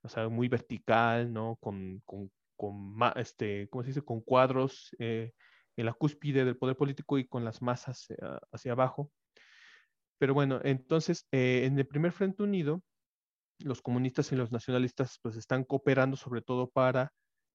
[0.00, 1.56] O sea, muy vertical, ¿no?
[1.60, 4.02] Con, con con, este, ¿cómo se dice?
[4.02, 5.32] con cuadros eh,
[5.76, 8.08] en la cúspide del poder político y con las masas
[8.50, 9.10] hacia, abajo.
[10.16, 12.82] Pero bueno, entonces, eh, en el primer Frente Unido,
[13.58, 17.12] los comunistas y los nacionalistas pues están cooperando sobre todo para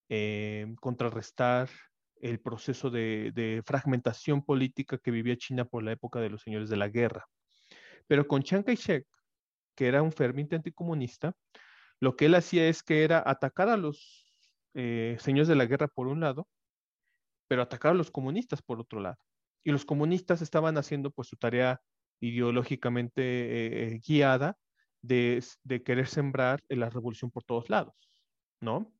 [0.09, 1.69] eh, contrarrestar
[2.21, 6.77] el proceso de, fragmentación política que vivía China por la época de los señores de
[6.77, 7.25] la guerra.
[8.07, 9.05] Pero con Chiang Kai-shek,
[9.75, 11.33] que era un ferviente anticomunista,
[11.99, 14.25] lo que él hacía es que era atacar a los
[14.73, 16.47] eh, señores de la guerra por un lado,
[17.47, 19.17] pero atacar a los comunistas por otro lado.
[19.63, 21.81] Y los comunistas estaban haciendo pues su tarea
[22.19, 24.57] ideológicamente eh, guiada
[25.01, 25.43] de,
[25.83, 27.95] querer sembrar la revolución por todos lados,
[28.59, 28.94] ¿no?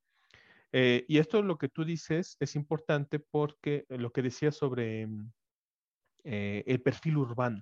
[0.78, 5.32] Eh, y esto lo que tú dices es importante porque lo que decías sobre mm,
[6.24, 7.62] el perfil urbano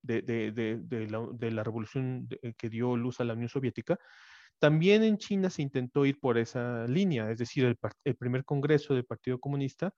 [0.00, 3.98] de, de la, revolución que dio luz a la Unión Soviética,
[4.58, 9.04] también en China se intentó ir por esa línea, es decir, el, primer congreso del
[9.04, 9.92] Partido Comunista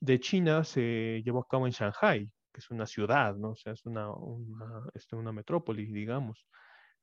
[0.00, 3.52] de China se llevó a cabo en Shanghai, que es una ciudad, ¿no?
[3.52, 6.46] O sea, es una, una, este, una metrópoli, digamos,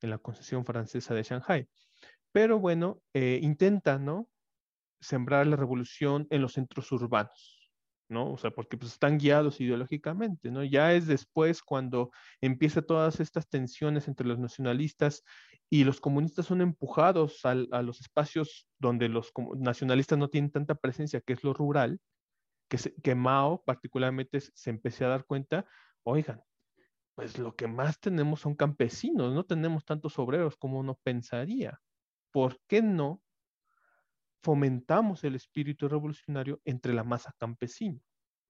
[0.02, 1.68] en la concesión francesa de Shanghai.
[2.32, 4.31] Pero bueno, eh, intenta, ¿no?
[5.02, 7.62] Sembrar la revolución en los centros urbanos.
[8.12, 8.32] ¿no?
[8.34, 10.64] O sea, porque pues, están guiados ideológicamente, ¿no?
[10.66, 12.12] Ya es después cuando
[12.42, 15.24] empieza todas estas tensiones entre los nacionalistas
[15.70, 21.22] y los comunistas son empujados a los espacios donde los nacionalistas no tienen tanta presencia,
[21.22, 22.00] que es lo rural,
[22.70, 25.66] que, que Mao particularmente se empecé a dar cuenta,
[26.04, 26.42] oigan,
[27.16, 31.80] pues lo que más tenemos son campesinos, no tenemos tantos obreros como uno pensaría.
[32.32, 33.22] ¿Por qué no
[34.42, 38.00] fomentamos el espíritu revolucionario entre la masa campesina.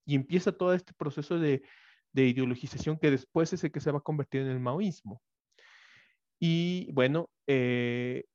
[0.05, 1.61] Y empieza todo este proceso de,
[2.13, 5.21] ideologización que después es el que se va a convertir en el maoísmo.
[6.39, 8.25] Y bueno, eh,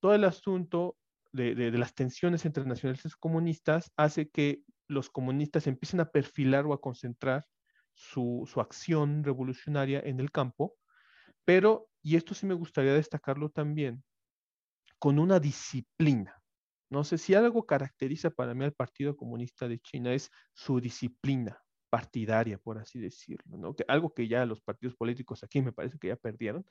[0.00, 0.96] todo el asunto
[1.32, 6.80] de, las tensiones entre nacionalistas comunistas hace que los comunistas empiecen a perfilar o a
[6.80, 7.44] concentrar
[7.92, 10.74] su acción revolucionaria en el campo,
[11.44, 14.04] pero, y esto sí me gustaría destacarlo también,
[14.98, 16.42] con una disciplina.
[16.88, 21.60] No sé si algo caracteriza para mí al Partido Comunista de China es su disciplina
[21.90, 23.74] partidaria, por así decirlo, ¿no?
[23.74, 26.64] Que algo que ya los partidos políticos aquí me parece que ya perdieron.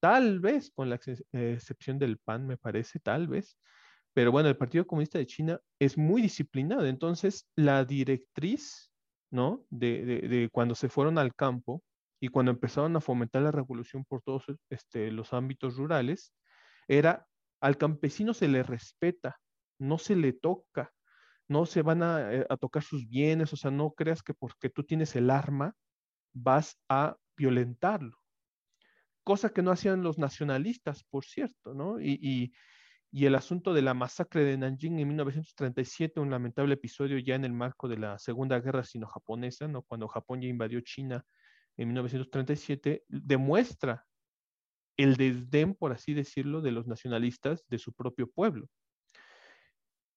[0.00, 0.98] Tal vez, con la
[1.32, 3.58] excepción del PAN, me parece, tal vez.
[4.14, 6.86] Pero bueno, el Partido Comunista de China es muy disciplinado.
[6.86, 8.90] Entonces, la directriz,
[9.30, 9.64] ¿no?
[9.70, 11.82] De, de, cuando se fueron al campo
[12.20, 16.32] y cuando empezaron a fomentar la revolución por todos este, los ámbitos rurales,
[16.88, 17.26] era
[17.62, 19.40] al campesino se le respeta,
[19.78, 20.92] no se le toca,
[21.48, 24.68] no se van a, eh, a tocar sus bienes, o sea, no creas que porque
[24.68, 25.74] tú tienes el arma
[26.34, 28.18] vas a violentarlo.
[29.24, 32.00] Cosa que no hacían los nacionalistas, por cierto, ¿no?
[32.00, 32.52] Y, y,
[33.12, 37.44] y el asunto de la masacre de Nanjing en 1937, un lamentable episodio ya en
[37.44, 39.82] el marco de la Segunda Guerra Sino-Japonesa, ¿no?
[39.82, 41.24] cuando Japón ya invadió China
[41.76, 44.04] en 1937, demuestra
[44.96, 48.68] el desdén, por así decirlo, de los nacionalistas de su propio pueblo.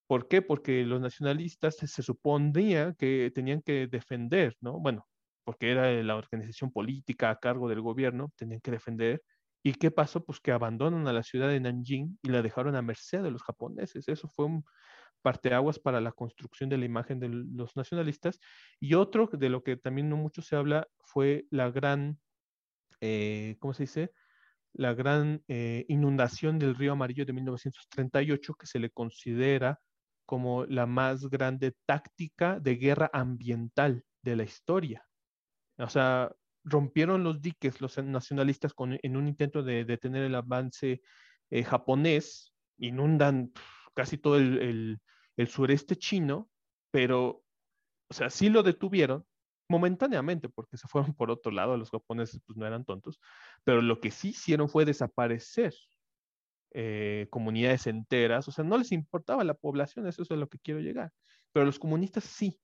[0.07, 0.41] ¿Por qué?
[0.41, 4.79] Porque los nacionalistas se, se suponía que tenían que defender, ¿no?
[4.79, 5.07] Bueno,
[5.43, 9.21] porque era la organización política a cargo del gobierno, tenían que defender
[9.65, 10.23] ¿Y qué pasó?
[10.23, 13.41] Pues que abandonan a la ciudad de Nanjing y la dejaron a merced de los
[13.41, 14.07] japoneses.
[14.07, 14.63] Eso fue un
[15.23, 18.39] parteaguas para la construcción de la imagen de los nacionalistas.
[18.79, 22.19] Y otro de lo que también no mucho se habla fue la gran,
[23.01, 24.11] eh, ¿cómo se dice?
[24.77, 29.79] La gran eh, inundación del río Amarillo de 1938, que se le considera
[30.25, 35.05] como la más grande táctica de guerra ambiental de la historia.
[35.77, 36.31] O sea,
[36.63, 41.01] rompieron los diques los nacionalistas con, en un intento de detener el avance
[41.51, 43.53] eh, japonés, inundan
[43.93, 44.99] casi todo el,
[45.37, 46.49] el, sureste chino,
[46.91, 47.43] pero,
[48.09, 49.25] o sea, sí lo detuvieron
[49.67, 53.19] momentáneamente porque se fueron por otro lado, los japoneses pues no eran tontos,
[53.63, 55.73] pero lo que sí hicieron fue desaparecer
[56.71, 60.59] eh, comunidades enteras, o sea, no les importaba la población, eso es a lo que
[60.59, 61.11] quiero llegar,
[61.53, 62.59] pero los comunistas sí,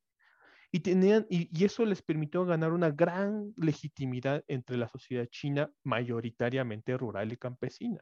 [0.71, 6.97] y, tenían, y, eso les permitió ganar una gran legitimidad entre la sociedad china, mayoritariamente
[6.97, 8.01] rural y campesina.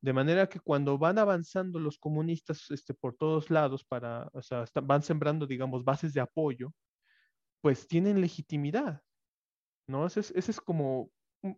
[0.00, 4.64] De manera que cuando van avanzando los comunistas este, por todos lados para, o sea,
[4.82, 6.72] van sembrando, digamos, bases de apoyo,
[7.66, 9.02] pues tienen legitimidad,
[9.88, 10.06] ¿no?
[10.06, 11.10] Ese es, como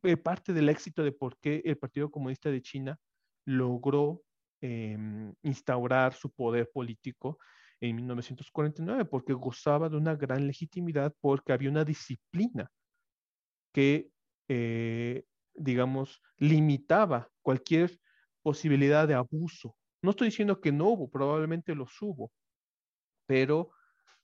[0.03, 2.99] eh, parte del éxito de por qué el Partido Comunista de China
[3.45, 4.23] logró
[4.63, 7.39] em, instaurar su poder político
[7.83, 12.73] en 1949, porque gozaba de una gran legitimidad, porque había una disciplina
[13.75, 14.11] que,
[14.49, 18.01] eh, digamos, limitaba cualquier
[18.43, 19.77] posibilidad de abuso.
[20.03, 22.33] No estoy diciendo que no hubo, probablemente los hubo,
[23.27, 23.73] pero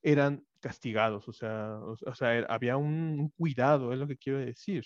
[0.03, 4.83] eran castigados, o sea, o, sea había un, cuidado, es lo que quiero decir,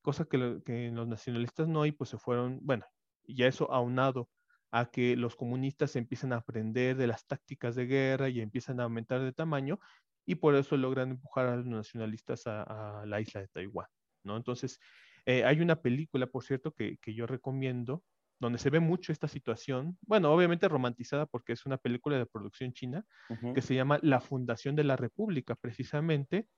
[0.00, 2.86] cosa que, los nacionalistas no hay, pues se fueron, bueno,
[3.26, 4.28] ya eso aunado
[4.70, 8.84] a que los comunistas empiezan a aprender de las tácticas de guerra y empiezan a
[8.84, 9.80] aumentar de tamaño
[10.24, 13.88] y por eso logran empujar a los nacionalistas a, la isla de Taiwán,
[14.22, 14.36] ¿no?
[14.36, 14.78] Entonces,
[15.24, 18.04] eh, hay una película, por cierto, que, yo recomiendo,
[18.38, 22.72] donde se ve mucho esta situación, bueno, obviamente romantizada porque es una película de producción
[22.72, 23.04] china,
[23.54, 26.48] que se llama La Fundación de la República, precisamente,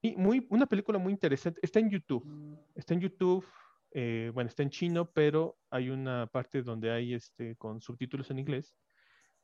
[0.00, 2.26] y muy, una película muy interesante, está en YouTube,
[2.74, 3.46] está en YouTube,
[3.92, 8.38] eh, bueno, está en chino, pero hay una parte donde hay este, con subtítulos en
[8.38, 8.76] inglés.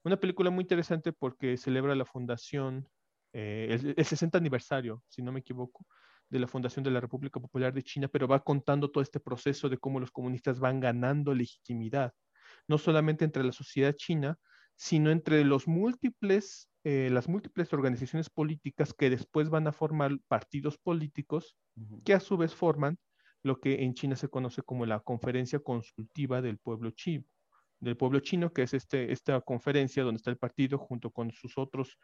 [0.02, 2.88] Una película muy interesante porque celebra la fundación,
[3.32, 5.86] eh, el, 60 aniversario, si no me equivoco,
[6.30, 9.68] de la fundación de la República Popular de China, pero va contando todo este proceso
[9.68, 12.12] de cómo los comunistas van ganando legitimidad,
[12.68, 14.38] no solamente entre la sociedad china,
[14.76, 20.78] sino entre los múltiples, eh, las múltiples organizaciones políticas que después van a formar partidos
[20.78, 21.56] políticos
[22.04, 22.98] que a su vez forman
[23.42, 27.24] lo que en China se conoce como la Conferencia Consultiva del Pueblo Chino,
[27.80, 31.56] del pueblo chino, que es este, esta conferencia donde está el partido junto con sus
[31.56, 31.98] otros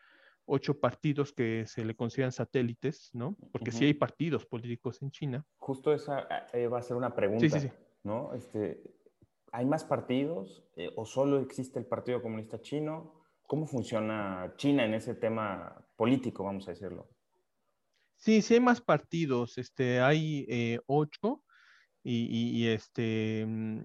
[0.46, 3.37] ocho partidos que se le consideran satélites, ¿no?
[3.52, 5.44] Porque sí hay partidos políticos en China.
[5.59, 7.74] Justo esa eh, va a ser una pregunta, sí, sí, sí.
[8.04, 8.32] ¿no?
[8.35, 8.82] Este,
[9.52, 13.24] ¿Hay más partidos eh, o solo existe el Partido Comunista Chino?
[13.46, 17.09] ¿Cómo funciona China en ese tema político, vamos a decirlo?
[18.16, 21.42] Sí, sí hay más partidos, este, hay eh, ocho
[22.02, 23.85] y, este, mm,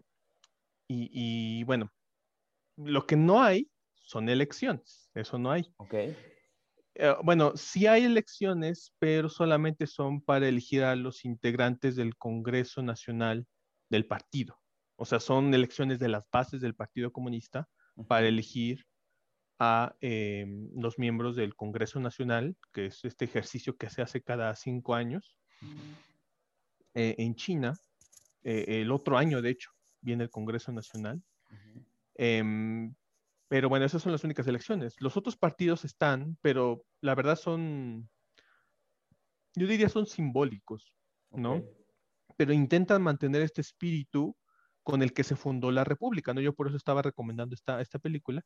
[0.88, 1.91] y, bueno,
[2.78, 5.74] lo que no hay son elecciones, eso no hay.
[5.78, 5.95] Ok.
[6.96, 12.82] Eh, bueno, sí hay elecciones, pero solamente son para elegir a los integrantes del Congreso
[12.82, 13.48] Nacional
[13.90, 14.60] del partido.
[14.96, 17.68] O sea, son elecciones de las bases del Partido Comunista
[18.08, 18.86] para elegir
[19.58, 24.56] a eh, los miembros del Congreso Nacional, que es este ejercicio que se hace cada
[24.56, 25.38] cinco años
[26.94, 27.74] eh, en China.
[28.44, 31.22] El otro año, de hecho, viene el Congreso Nacional.
[33.52, 34.96] Pero bueno, esas son las únicas elecciones.
[35.02, 38.10] Los otros partidos están, pero la verdad son,
[39.58, 40.96] yo diría son simbólicos,
[41.32, 41.62] ¿no?
[42.38, 44.38] Pero intentan mantener este espíritu
[44.84, 46.40] con el que se fundó la República, ¿no?
[46.40, 48.42] Yo por eso estaba recomendando esta, esta película,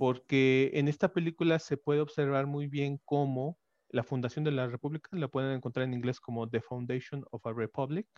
[0.00, 3.56] porque en esta película se puede observar muy bien cómo
[3.90, 7.52] la fundación de la República, la pueden encontrar en inglés como The Foundation of a
[7.52, 8.08] Republic.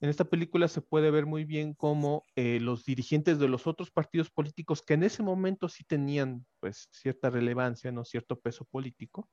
[0.00, 3.90] En esta película se puede ver muy bien cómo eh, los dirigentes de los otros
[3.90, 9.30] partidos políticos que en ese momento sí tenían pues cierta relevancia, no cierto peso político,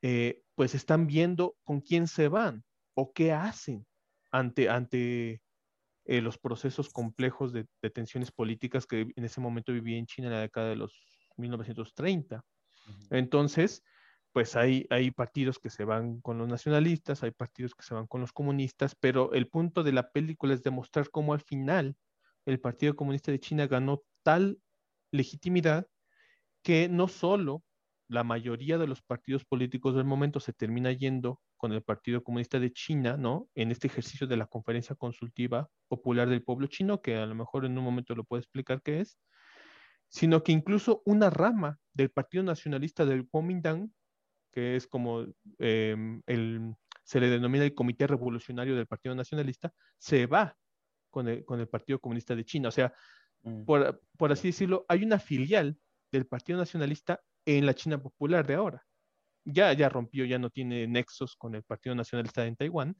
[0.00, 2.64] eh, pues están viendo con quién se van
[2.94, 3.84] o qué hacen
[4.30, 5.42] ante, ante
[6.04, 10.34] eh, los procesos complejos de, tensiones políticas que en ese momento vivía en China en
[10.34, 10.92] la década de los
[11.36, 12.44] 1930.
[13.10, 13.82] Entonces,
[14.32, 18.06] pues hay, hay partidos que se van con los nacionalistas, hay partidos que se van
[18.06, 21.96] con los comunistas, pero el punto de la película es demostrar cómo al final
[22.46, 24.58] el Partido Comunista de China ganó tal
[25.12, 25.86] legitimidad
[26.62, 27.62] que no solo
[28.08, 32.58] la mayoría de los partidos políticos del momento se termina yendo con el Partido Comunista
[32.58, 33.48] de China, ¿no?
[33.54, 37.64] En este ejercicio de la Conferencia Consultiva Popular del Pueblo Chino, que a lo mejor
[37.64, 39.18] en un momento lo puedo explicar qué es,
[40.08, 43.90] sino que incluso una rama del Partido Nacionalista del Kuomintang,
[44.52, 45.26] que es como
[45.58, 50.56] em, el, se le denomina el Comité Revolucionario del Partido Nacionalista, se va
[51.10, 52.68] con el, con el Partido Comunista de China.
[52.68, 52.92] O sea,
[53.42, 53.64] mm.
[53.64, 55.76] por, por así decirlo, hay una filial
[56.10, 58.84] del Partido Nacionalista en la China popular de ahora.
[59.44, 62.96] Ya, ya rompió, ya no tiene nexos con el Partido Nacionalista en Taiwán,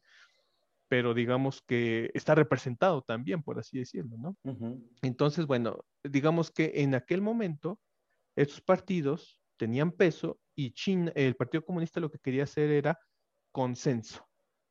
[0.89, 4.37] pero digamos que está representado también, por así decirlo, ¿no?
[5.03, 7.81] Entonces, bueno, digamos que en aquel momento
[8.35, 12.99] estos partidos tenían peso y China, el Partido Comunista lo que quería hacer era
[13.51, 14.27] consenso.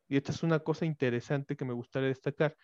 [0.08, 2.56] Y esta es una cosa interesante que me gustaría destacar,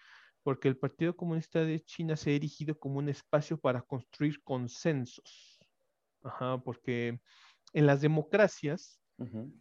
[0.43, 5.57] porque el Partido Comunista de China se ha erigido como un espacio para construir consensos
[6.23, 7.19] Ajá, porque
[7.73, 8.99] en las democracias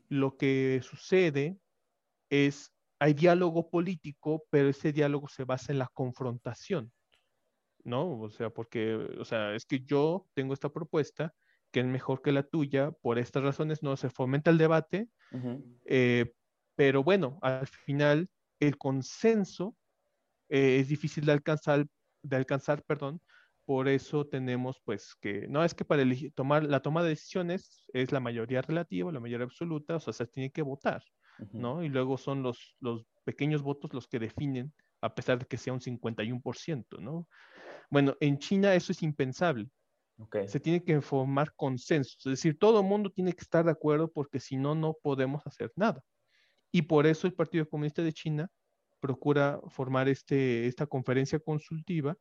[0.09, 1.59] lo que sucede
[2.29, 6.93] es, hay diálogo político, pero ese diálogo se basa en la confrontación,
[7.85, 8.21] ¿no?
[8.21, 11.35] O sea, porque, o sea, es que yo tengo esta propuesta
[11.77, 15.11] que es mejor que la tuya, por estas razones no se fomenta el debate,
[15.85, 16.33] eh,
[16.75, 19.77] pero bueno, al final el consenso
[20.49, 21.87] eh, es difícil de alcanzar,
[22.23, 23.21] de alcanzar, perdón,
[23.67, 26.03] por eso tenemos pues que, no es que para
[26.35, 30.27] tomar la toma de decisiones es la mayoría relativa, la mayoría absoluta, o sea, se
[30.27, 31.03] tiene que votar,
[31.53, 31.83] ¿no?
[31.83, 35.75] Y luego son los, los pequeños votos los que definen, a pesar de que sea
[35.75, 37.29] un 51%, ¿no?
[37.91, 39.69] Bueno, en China eso es impensable.
[40.47, 44.11] Se tiene que formar consenso, es decir, todo el mundo tiene que estar de acuerdo
[44.11, 46.03] porque si no, no podemos hacer nada.
[46.73, 48.49] Y por eso el Partido Comunista de China
[48.99, 52.17] procura formar este, esta conferencia consultiva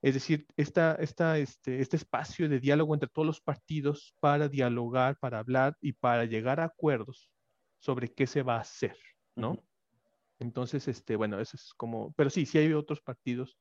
[0.00, 5.18] es decir, esta, esta, este, este espacio de diálogo entre todos los partidos para dialogar,
[5.18, 7.30] para hablar y para llegar a acuerdos
[7.80, 8.96] sobre qué se va a hacer,
[9.34, 9.60] ¿no?
[10.38, 13.58] Entonces, este, bueno, eso es como, pero sí, sí hay otros partidos,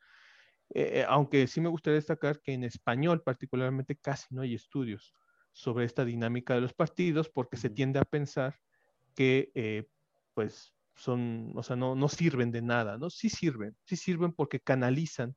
[0.70, 5.14] eh, eh, aunque sí me gustaría destacar que en español particularmente casi no hay estudios
[5.52, 8.60] sobre esta dinámica de los partidos porque se tiende a pensar
[9.16, 9.88] que, eh,
[10.34, 13.10] pues, son, o sea, no, no sirven de nada, ¿no?
[13.10, 15.36] Sí sirven, sí sirven porque canalizan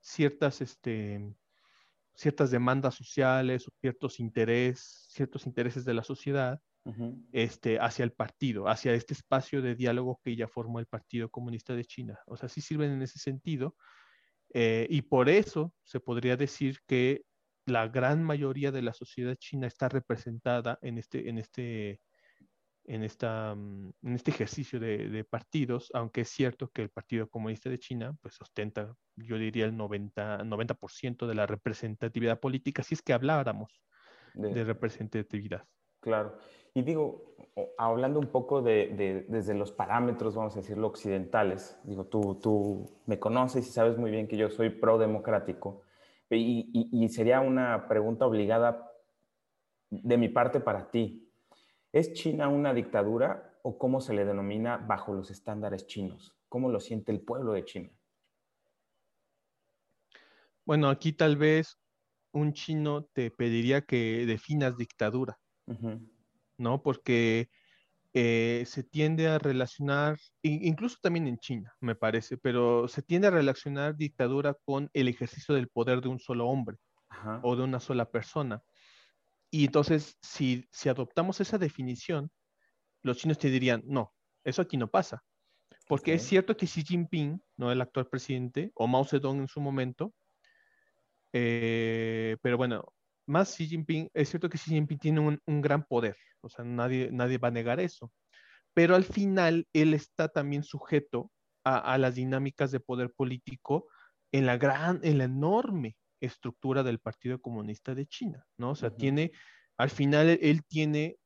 [0.00, 1.34] ciertas, este,
[2.14, 6.60] ciertas demandas sociales o ciertos, interés, ciertos intereses de la sociedad
[7.32, 11.74] este, hacia el partido, hacia este espacio de diálogo que ya formó el Partido Comunista
[11.74, 12.18] de China.
[12.26, 13.76] O sea, sí sirven en ese sentido.
[14.54, 17.22] Eh, y por eso se podría decir que
[17.66, 22.00] la gran mayoría de la sociedad china está representada en este, en este
[22.88, 27.68] en, esta, mm, en este ejercicio de, partidos, aunque es cierto que el Partido Comunista
[27.70, 33.02] de China pues ostenta, yo diría, el 90%, 90 de la representatividad política, si es
[33.02, 33.82] que habláramos
[34.34, 35.64] de, representatividad.
[36.00, 36.38] Claro.
[36.74, 37.34] Y digo,
[37.76, 43.18] hablando un poco de, desde los parámetros, vamos a decirlo, occidentales, digo, tú, tú me
[43.18, 45.82] conoces y sabes muy bien que yo soy pro-democrático,
[46.30, 48.92] y, y sería una pregunta obligada
[49.90, 51.32] de mi parte para ti.
[51.90, 56.36] ¿Es China una dictadura o cómo se le denomina bajo los estándares chinos?
[56.48, 57.90] ¿Cómo lo siente el pueblo de China?
[60.66, 61.80] Bueno, aquí tal vez
[62.32, 65.38] un chino te pediría que definas dictadura,
[66.56, 66.82] ¿no?
[66.82, 67.50] Porque
[68.14, 73.32] eh, se tiende a relacionar, incluso también en China, me parece, pero se tiende a
[73.32, 76.78] relacionar dictadura con el ejercicio del poder de un solo hombre
[77.42, 78.62] o de una sola persona.
[79.50, 82.30] Y entonces, si, si adoptamos esa definición,
[83.02, 84.12] los chinos te dirían, no,
[84.44, 85.22] eso aquí no pasa.
[85.86, 89.60] Porque es cierto que Xi Jinping, no el actual presidente, o Mao Zedong en su
[89.60, 90.12] momento,
[91.32, 92.84] eh, pero bueno,
[93.28, 96.64] más Xi Jinping, es cierto que Xi Jinping tiene un, un, gran poder, o sea,
[96.64, 98.12] nadie, nadie va a negar eso,
[98.74, 101.30] pero al final él está también sujeto
[101.64, 103.88] a, a las dinámicas de poder político
[104.32, 108.70] en la gran, en la enorme estructura del Partido Comunista de China, ¿no?
[108.70, 109.30] O sea, tiene,
[109.76, 111.16] al final él tiene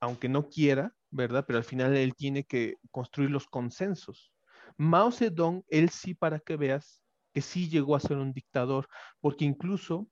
[0.00, 1.44] aunque no quiera, ¿verdad?
[1.46, 4.32] Pero al final él tiene que construir los consensos.
[4.76, 7.02] Mao Zedong, él sí, para que veas,
[7.34, 8.88] que sí llegó a ser un dictador,
[9.20, 10.08] porque incluso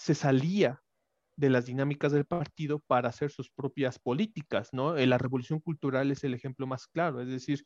[0.00, 0.82] se salía
[1.36, 4.96] de las dinámicas del partido para hacer sus propias políticas, ¿no?
[4.96, 7.62] Eh, la revolución cultural es el ejemplo más claro, es decir,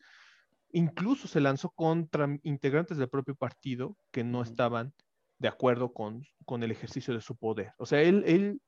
[0.73, 4.93] incluso se lanzó contra integrantes del propio partido que no estaban
[5.39, 6.25] de acuerdo con,
[6.61, 7.73] el ejercicio de su poder.
[7.79, 8.61] O sea, él, él,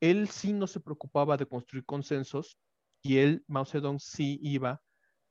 [0.00, 2.58] él sí no se preocupaba de construir consensos
[3.02, 4.80] y él, Mao Zedong, sí iba,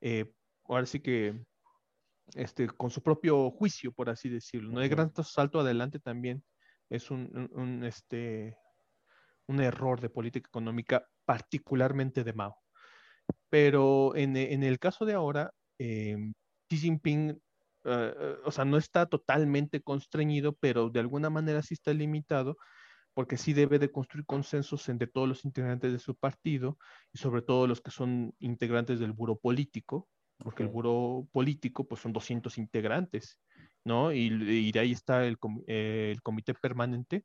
[0.02, 0.32] eh,
[0.66, 1.44] ahora sí que,
[2.36, 4.72] este, con su propio juicio, por así decirlo.
[4.72, 6.44] No hay gran salto adelante también
[6.90, 8.58] es un, este,
[9.48, 12.58] un error de política económica, particularmente de Mao.
[13.50, 16.18] Pero en, el caso de ahora, eh,
[16.70, 17.38] Xi Jinping, eh,
[17.86, 22.58] eh, o sea, no está totalmente constreñido, pero de alguna manera sí está limitado,
[23.14, 26.78] porque sí debe de construir consensos entre todos los integrantes de su partido
[27.14, 30.08] y sobre todo los que son integrantes del buro político,
[30.38, 33.40] porque el buro político pues son 200 integrantes,
[33.88, 34.12] ¿no?
[34.12, 37.24] Y, de ahí está el, el, comité permanente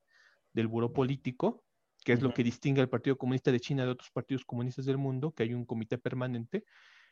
[0.53, 1.63] del buro político,
[2.03, 4.97] que es lo que distingue al Partido Comunista de China de otros partidos comunistas del
[4.97, 6.63] mundo, que hay un comité permanente,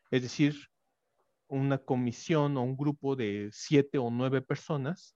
[0.09, 0.55] es decir,
[1.47, 5.15] una comisión o un grupo de siete o nueve personas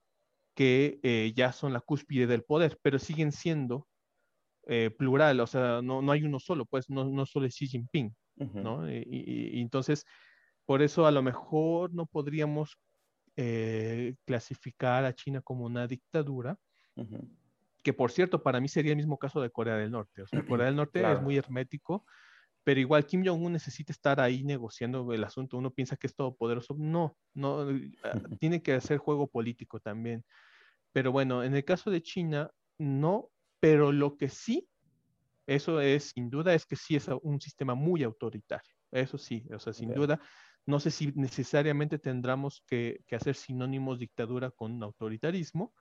[0.54, 3.86] que eh, ya son la cúspide del poder, pero siguen siendo
[4.66, 7.68] eh, plural, o sea, no, no, hay uno solo, pues no, no solo es Xi
[7.68, 8.90] Jinping, ¿no?
[8.90, 10.04] Y, entonces,
[10.66, 12.76] por eso a lo mejor no podríamos
[13.36, 16.58] eh, clasificar a China como una dictadura,
[17.82, 20.22] que por cierto, para mí sería el mismo caso de Corea del Norte.
[20.22, 22.04] O sea, Corea del Norte es muy hermético,
[22.64, 25.56] pero igual Kim Jong-un necesita estar ahí negociando el asunto.
[25.56, 26.74] Uno piensa que es todopoderoso.
[26.78, 27.68] No, no,
[28.02, 30.24] ah, tiene que hacer juego político también.
[30.92, 33.30] Pero bueno, en el caso de China, no,
[33.60, 34.68] pero lo que sí,
[35.46, 38.74] eso es sin duda, es que sí es un sistema muy autoritario.
[38.90, 40.20] Eso sí, o sea, sin duda,
[40.66, 45.72] no sé si necesariamente tendremos que, que hacer sinónimos dictadura con autoritarismo,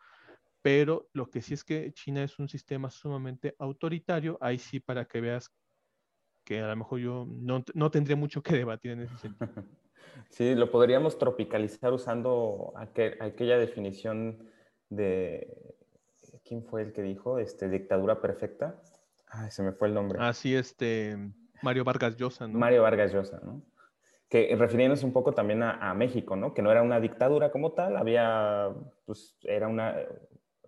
[0.61, 5.05] pero lo que sí es que China es un sistema sumamente autoritario, ahí sí para
[5.05, 5.51] que veas
[6.45, 9.51] que a lo mejor yo no, tendría mucho que debatir en ese sentido.
[10.29, 14.49] Sí, lo podríamos tropicalizar usando aquella definición
[14.89, 15.75] de,
[16.43, 17.37] ¿quién fue el que dijo?
[17.37, 18.81] Este, dictadura perfecta.
[19.27, 20.19] Ay, se me fue el nombre.
[20.21, 21.17] Ah, sí, este,
[21.61, 22.57] Mario Vargas Llosa, ¿no?
[22.57, 23.61] Mario Vargas Llosa, ¿no?
[24.29, 26.53] Que refiriéndose un poco también a, a, México, ¿no?
[26.53, 28.73] Que no era una dictadura como tal, había,
[29.05, 29.95] pues, era una,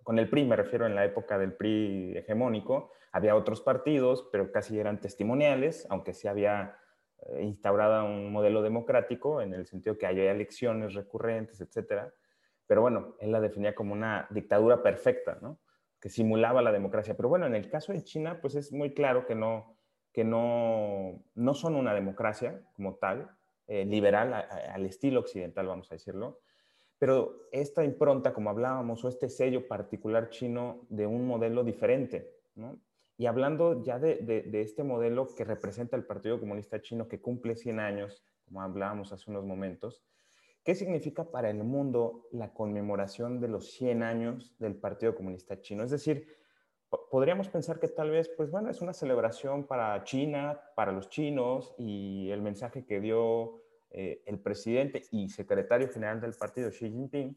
[0.08, 4.50] con el PRI me refiero en la época del PRI hegemónico, había otros partidos, pero
[4.52, 6.78] casi eran testimoniales, aunque sí había
[7.26, 12.12] eh, instaurado un modelo democrático en el sentido que había elecciones recurrentes, etcétera.
[12.66, 15.58] Pero bueno, él la definía como una dictadura perfecta, ¿no?
[16.00, 17.16] Que simulaba la democracia.
[17.16, 19.76] Pero bueno, en el caso de China, pues es muy claro que no,
[20.12, 23.30] que no, no son una democracia como tal,
[23.68, 26.40] eh, liberal al estilo occidental, vamos a decirlo.
[26.98, 32.80] Pero esta impronta, como hablábamos, o este sello particular chino de un modelo diferente, ¿no?
[33.16, 37.80] Y hablando ya de, este modelo que representa el Partido Comunista Chino, que cumple 100
[37.80, 40.04] años, como hablábamos hace unos momentos,
[40.62, 45.82] ¿qué significa para el mundo la conmemoración de los 100 años del Partido Comunista Chino?
[45.82, 46.28] Es decir,
[47.10, 51.74] podríamos pensar que tal vez, pues bueno, es una celebración para China, para los chinos,
[51.78, 57.36] y el mensaje que dio eh, el presidente y secretario general del partido, Xi Jinping,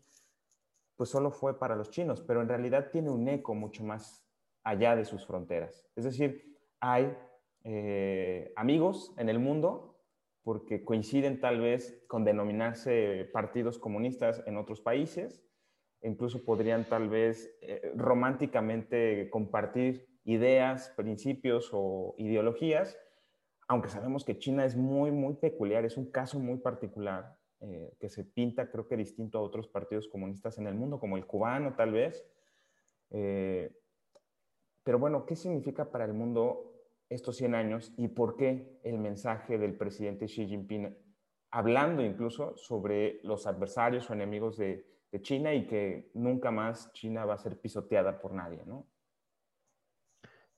[0.95, 4.25] pues solo fue para los chinos, pero en realidad tiene un eco mucho más
[4.63, 5.89] allá de sus fronteras.
[5.95, 7.17] Es decir, hay
[7.63, 9.99] eh, amigos en el mundo
[10.43, 15.43] porque coinciden tal vez con denominarse partidos comunistas en otros países,
[16.03, 22.97] incluso podrían tal vez eh, románticamente compartir ideas, principios o ideologías,
[23.67, 28.09] aunque sabemos que China es muy, muy peculiar, es un caso muy particular eh, que
[28.09, 31.75] se pinta creo que distinto a otros partidos comunistas en el mundo, como el cubano
[31.75, 32.25] tal vez.
[34.83, 36.71] Pero bueno, ¿qué significa para el mundo
[37.09, 40.97] estos 100 años y por qué el mensaje del presidente Xi Jinping
[41.51, 44.85] hablando incluso sobre los adversarios o enemigos de,
[45.19, 48.87] China y que nunca más China va a ser pisoteada por nadie, ¿no?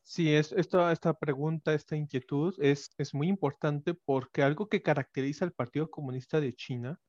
[0.02, 5.54] Sí, es, esta pregunta, esta inquietud es, es muy importante porque algo que caracteriza al
[5.54, 7.00] Partido Comunista de China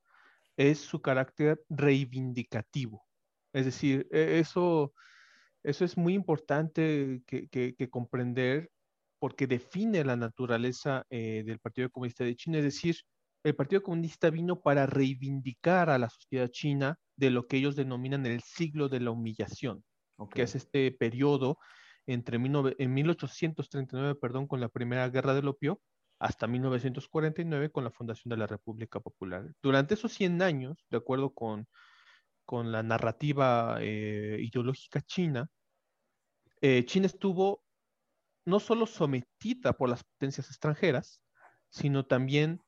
[0.57, 3.05] es su carácter reivindicativo.
[3.53, 4.95] Es decir, e, eso
[5.65, 8.71] eso es muy importante que, comprender
[9.19, 12.59] porque define la naturaleza eh, del Partido Comunista de China.
[12.59, 12.97] Es decir,
[13.45, 18.25] el Partido Comunista vino para reivindicar a la sociedad china de lo que ellos denominan
[18.27, 19.85] el siglo de la humillación,
[20.33, 21.59] que es este periodo
[22.07, 25.81] entre en 1839, perdón, con la Primera Guerra del Opio,
[26.19, 29.53] hasta 1949 con la fundación de la República Popular.
[29.63, 31.67] Durante esos 100 años, de acuerdo con,
[32.47, 35.49] con la narrativa eh, ideológica china,
[36.63, 37.63] eh, China estuvo
[38.47, 41.21] no solo sometida por las potencias extranjeras,
[41.69, 42.63] sino también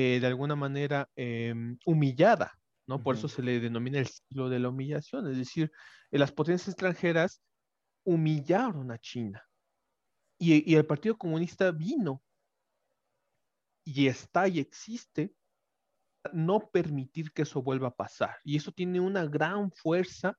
[0.00, 3.02] eh, de alguna manera em, humillada, ¿no?
[3.02, 5.72] Por eso se le denomina el siglo de la humillación, es decir,
[6.12, 7.42] las potencias extranjeras
[8.04, 9.42] humillaron a China.
[10.38, 12.22] Y, y, el Partido Comunista vino
[13.82, 15.34] y está y existe
[16.32, 18.36] no permitir que eso vuelva a pasar.
[18.44, 20.38] Y eso tiene una gran fuerza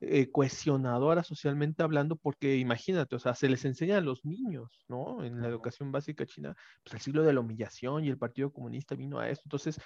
[0.00, 5.24] eh, cohesionadora socialmente hablando, porque imagínate, o sea, se les enseña a los niños, ¿no?
[5.24, 8.94] En la educación básica china, pues el siglo de la humillación y el Partido Comunista
[8.94, 9.42] vino a esto.
[9.46, 9.80] Entonces,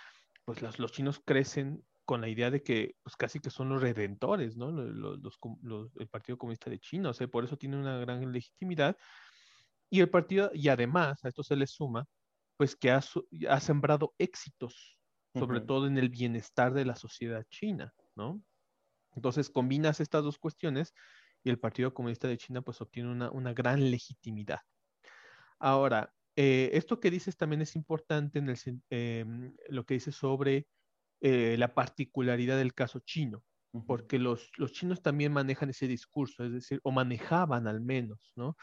[0.44, 3.80] pues los, los chinos crecen con la idea de que pues casi que son los
[3.80, 4.72] redentores, ¿no?
[4.72, 5.20] Los,
[5.62, 8.96] los, el Partido Comunista de China, o sea, por eso tiene una gran legitimidad.
[9.90, 12.06] Y el partido, y además a esto se le suma,
[12.56, 13.00] pues que ha,
[13.48, 14.98] ha sembrado éxitos,
[15.34, 18.42] sobre todo en el bienestar de la sociedad china, ¿no?
[19.14, 20.94] Entonces combinas estas dos cuestiones
[21.42, 24.60] y el Partido Comunista de China pues obtiene una, gran legitimidad.
[25.58, 28.58] Ahora, eh, esto que dices también es importante en el,
[28.90, 30.66] em, lo que dices sobre
[31.20, 33.44] eh, la particularidad del caso chino,
[33.86, 38.56] porque los, los chinos también manejan ese discurso, es decir, o manejaban al menos, ¿no?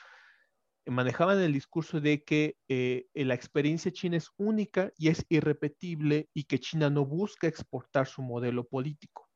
[0.89, 6.45] manejaban el discurso de que eh, la experiencia china es única y es irrepetible y
[6.45, 9.26] que China no busca exportar su modelo político.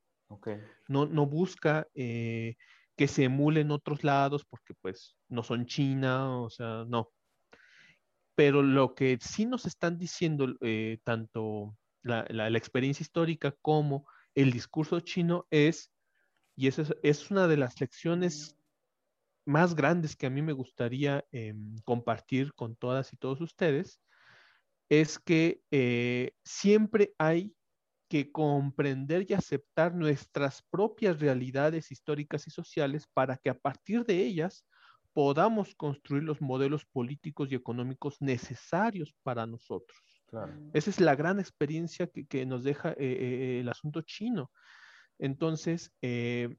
[0.87, 2.55] No, no busca eh,
[2.95, 7.11] que se emule en otros lados porque pues no son China, o sea, no.
[8.35, 14.99] Pero lo que sí nos están diciendo eh, tanto la, experiencia histórica como el discurso
[14.99, 15.91] chino es,
[16.55, 18.57] y esa es, una de las lecciones
[19.45, 23.99] más grandes que a mí me gustaría em, compartir con todas y todos ustedes,
[24.89, 27.55] es que eh, siempre hay
[28.11, 34.17] que comprender y aceptar nuestras propias realidades históricas y sociales para que a partir de
[34.17, 34.65] ellas
[35.13, 39.97] podamos construir los modelos políticos y económicos necesarios para nosotros.
[40.73, 44.51] Esa es la gran experiencia que, nos deja eh, eh, el asunto chino.
[45.17, 46.53] Entonces, eh,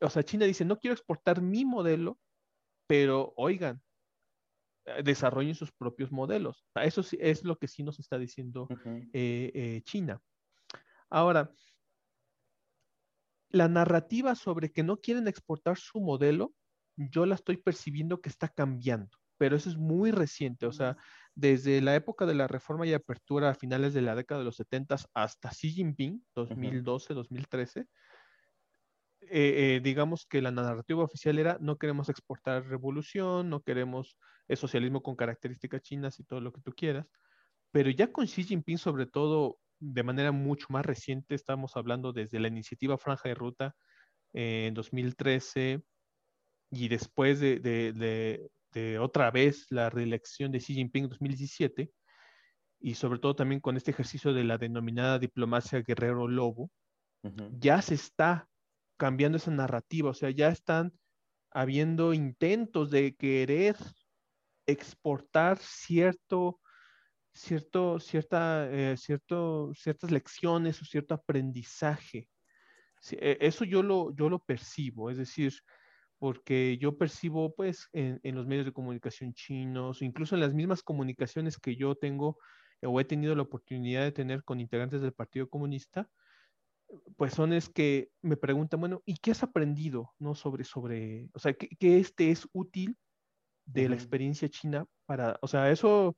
[0.00, 2.18] o sea, China dice, no quiero exportar mi modelo,
[2.86, 3.82] pero oigan,
[5.02, 6.64] desarrollen sus propios modelos.
[6.76, 8.66] Eso es lo que sí nos está diciendo
[9.84, 10.22] China.
[11.14, 11.52] Ahora,
[13.48, 16.52] la narrativa sobre que no quieren exportar su modelo,
[16.96, 20.96] yo la estoy percibiendo que está cambiando, pero eso es muy reciente, o sea,
[21.36, 24.56] desde la época de la reforma y apertura a finales de la década de los
[24.56, 27.86] 70 hasta Xi Jinping, 2012, 2013, eh,
[29.20, 35.00] eh, digamos que la narrativa oficial era no queremos exportar revolución, no queremos el socialismo
[35.00, 37.06] con características chinas y todo lo que tú quieras,
[37.70, 39.60] pero ya con Xi Jinping sobre todo
[39.92, 43.74] de manera mucho más reciente, estamos hablando desde la iniciativa Franja de Ruta
[44.32, 45.82] eh, en 2013
[46.70, 48.50] y después de,
[49.00, 51.92] otra vez la reelección de Xi Jinping en 2017
[52.80, 56.70] y sobre todo también con este ejercicio de la denominada diplomacia guerrero lobo,
[57.52, 58.48] ya se está
[58.98, 60.92] cambiando esa narrativa, o sea, ya están
[61.50, 63.76] habiendo intentos de querer
[64.66, 66.60] exportar cierto
[67.34, 72.28] cierto, cierta, eh, cierto, ciertas lecciones o cierto aprendizaje.
[73.10, 75.52] E, eso yo lo, yo lo percibo, es decir,
[76.18, 81.58] porque yo percibo pues en, los medios de comunicación chinos, incluso en las mismas comunicaciones
[81.58, 82.38] que yo tengo
[82.82, 86.08] o he tenido la oportunidad de tener con integrantes del Partido Comunista,
[87.16, 90.34] pues son es que me preguntan, bueno, ¿y qué has aprendido, no?
[90.34, 92.96] Sobre, sobre, o sea, ¿qué, este es útil
[93.64, 96.16] de la experiencia china para, o sea, eso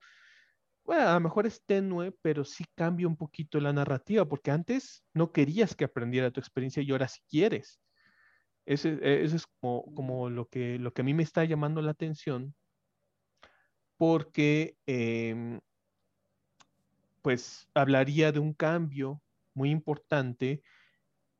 [0.87, 5.05] bueno, a lo mejor es tenue, pero sí cambia un poquito la narrativa, porque antes
[5.13, 7.81] no querías que aprendiera tu experiencia y ahora sí quieres.
[8.65, 12.55] Eso, e, es como, lo, que, lo que a mí me está llamando la atención,
[13.97, 15.61] porque em,
[17.23, 19.21] pues hablaría de un cambio
[19.55, 20.63] muy importante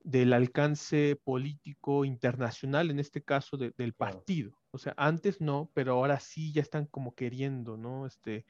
[0.01, 4.57] del alcance político internacional, en este caso del partido.
[4.71, 8.07] O sea, antes no, pero ahora sí ya están como queriendo, ¿no?
[8.07, 8.45] Este,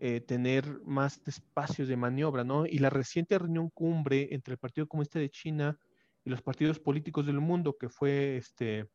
[0.00, 2.66] eh, tener más espacios de maniobra, ¿no?
[2.66, 5.78] Y la reciente reunión cumbre entre el Partido Comunista de China
[6.24, 8.88] y los partidos políticos del mundo, que fue este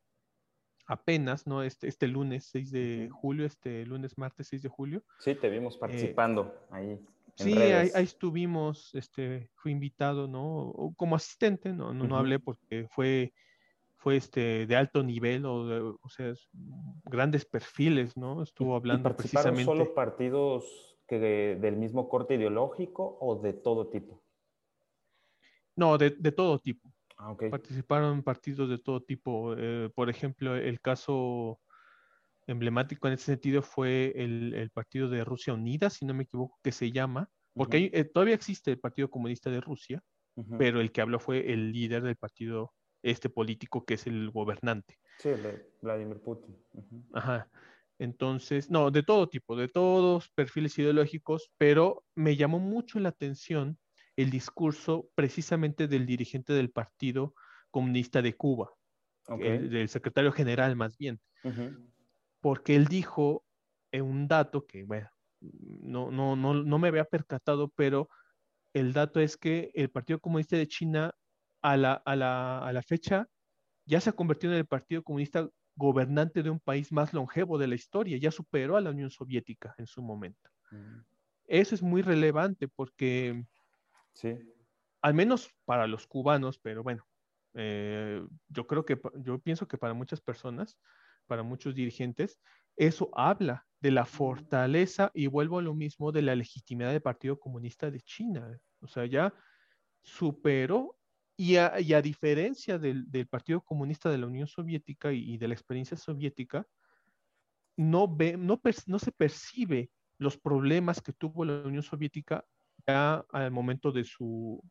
[0.86, 1.62] apenas, ¿no?
[1.62, 5.04] Este, este lunes 6 de julio, este lunes, martes 6 de julio.
[5.20, 6.98] Sí, te vimos eh, participando ahí.
[7.36, 10.92] sí, ahí, estuvimos, este, fui invitado, ¿no?
[10.96, 13.32] Como asistente, no, no, no hablé porque fue,
[13.98, 16.32] fue este, de alto nivel, o, o sea,
[17.04, 18.42] grandes perfiles, ¿no?
[18.42, 19.84] Estuvo hablando ¿Y participaron precisamente.
[19.84, 24.22] solo partidos que del mismo corte ideológico o de todo tipo?
[25.74, 26.88] No, de, de todo tipo.
[27.16, 27.50] Ah, okay.
[27.50, 29.56] Participaron partidos de todo tipo.
[29.58, 31.58] Eh, por ejemplo, el caso
[32.46, 36.60] emblemático en ese sentido fue el, el, Partido de Rusia Unida, si no me equivoco,
[36.62, 37.90] que se llama, porque uh -huh.
[37.92, 40.00] hay, eh, todavía existe el Partido Comunista de Rusia,
[40.36, 40.58] uh -huh.
[40.58, 44.96] pero el que habló fue el líder del partido este político que es el gobernante.
[45.18, 46.56] Sí, el de Vladimir Putin.
[46.72, 47.04] Uh -huh.
[47.14, 47.48] Ajá.
[48.00, 53.78] Entonces, no, de todo tipo, de todos perfiles ideológicos, pero me llamó mucho la atención
[54.16, 57.34] el discurso precisamente del dirigente del Partido
[57.70, 58.72] Comunista de Cuba,
[59.26, 59.48] okay.
[59.48, 61.90] el, del secretario general más bien, uh -huh.
[62.40, 63.44] porque él dijo
[63.92, 68.08] en un dato que, bueno, no, no, no, no me había percatado, pero
[68.72, 71.14] el dato es que el Partido Comunista de China
[71.60, 73.28] a la, a la, a la fecha
[73.84, 77.66] ya se ha convertido en el Partido Comunista gobernante de un país más longevo de
[77.66, 80.50] la historia, ya superó a la Unión Soviética en su momento.
[80.70, 81.00] Mm.
[81.46, 83.44] Eso es muy relevante porque,
[84.12, 84.38] sí.
[85.00, 87.04] al menos para los cubanos, pero bueno,
[87.54, 90.78] eh, yo creo que, yo pienso que para muchas personas,
[91.26, 92.38] para muchos dirigentes,
[92.76, 97.40] eso habla de la fortaleza y vuelvo a lo mismo de la legitimidad del Partido
[97.40, 98.60] Comunista de China.
[98.80, 99.32] O sea, ya
[100.02, 100.99] superó
[101.40, 105.38] y a, y a diferencia del, del, Partido Comunista de la Unión Soviética y, y
[105.38, 106.66] de la experiencia soviética,
[107.78, 112.44] no, ve, no, per, no, se percibe los problemas que tuvo la Unión Soviética
[112.86, 114.62] ya al momento de su,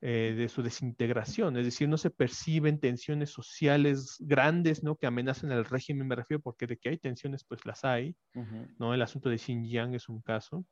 [0.00, 1.56] eh, de su desintegración.
[1.56, 4.94] Es decir, no se perciben tensiones sociales grandes ¿no?
[4.94, 8.14] que amenazan al régimen, me refiero, porque de que hay tensiones, pues las hay.
[8.36, 8.74] Uh -huh.
[8.78, 8.94] ¿no?
[8.94, 10.64] El asunto de Xinjiang es un caso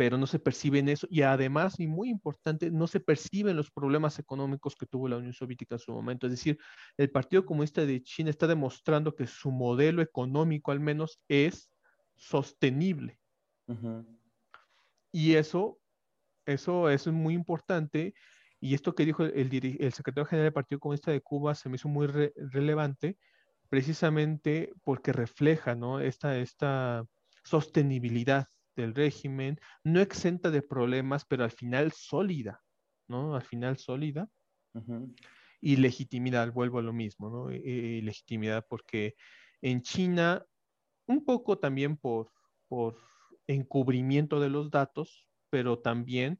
[0.00, 4.18] pero no se perciben eso y además, y muy importante, no se perciben los problemas
[4.18, 6.26] económicos que tuvo la Unión Soviética en su momento.
[6.26, 6.58] Es decir,
[6.96, 11.70] el Partido Comunista de China está demostrando que su modelo económico al menos es
[12.16, 13.18] sostenible.
[13.66, 14.18] Uh -huh.
[15.12, 15.78] Y eso,
[16.46, 18.14] eso, eso es muy importante.
[18.58, 21.76] Y esto que dijo el, el, secretario general del Partido Comunista de Cuba se me
[21.76, 23.18] hizo muy re, relevante,
[23.68, 26.00] precisamente porque refleja ¿no?
[26.00, 27.04] esta, esta
[27.44, 28.46] sostenibilidad
[28.80, 32.62] del régimen, no exenta de problemas, pero al final sólida,
[33.08, 33.34] ¿no?
[33.34, 34.28] Al final sólida.
[34.74, 35.14] Uh -huh.
[35.60, 37.52] Y legitimidad, vuelvo a lo mismo, ¿no?
[37.52, 39.14] Y, legitimidad porque
[39.60, 40.44] en China,
[41.06, 42.32] un poco también por,
[42.68, 42.96] por
[43.46, 46.38] encubrimiento de los datos, pero también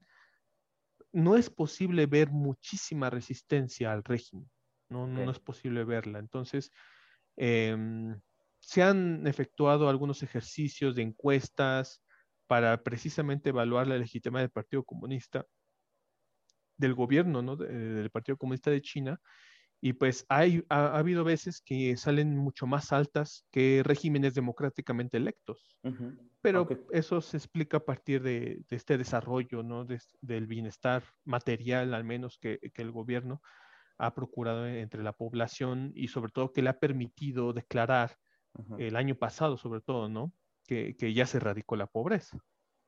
[1.13, 4.49] no es posible ver muchísima resistencia al régimen,
[4.89, 5.25] no, okay.
[5.25, 6.19] no es posible verla.
[6.19, 6.71] Entonces,
[7.37, 7.77] eh,
[8.61, 12.03] se han efectuado algunos ejercicios de encuestas,
[12.51, 15.47] para precisamente evaluar la legitimidad del Partido Comunista,
[16.77, 17.55] del gobierno, ¿no?
[17.55, 19.21] De, del Partido Comunista de China,
[19.81, 25.17] y pues hay, ha, ha, habido veces que salen mucho más altas que regímenes democráticamente
[25.17, 26.19] electos, uh -huh.
[26.43, 26.79] pero okay.
[26.91, 29.85] eso se explica a partir de, de este desarrollo, ¿no?
[29.85, 33.41] De, del bienestar material, al menos que, que el gobierno
[33.97, 38.17] ha procurado entre la población y sobre todo que le ha permitido declarar
[38.79, 40.33] el año pasado, sobre todo, ¿no?
[40.71, 42.39] Que, que ya se erradicó la pobreza,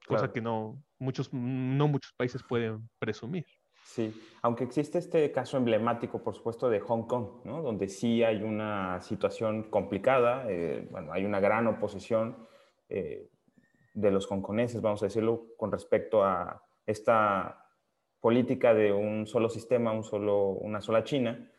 [0.07, 0.23] claro.
[0.23, 3.45] cosa que no muchos, no muchos países pueden presumir.
[3.83, 7.61] Sí, aunque existe este caso emblemático, por supuesto, de Hong Kong, ¿no?
[7.61, 12.47] donde sí hay una situación complicada, eh, bueno, hay una gran oposición
[12.89, 13.29] eh,
[13.95, 17.67] de los hongkoneses, vamos a decirlo, con respecto a esta
[18.21, 21.51] política de un solo sistema, un solo, una sola China,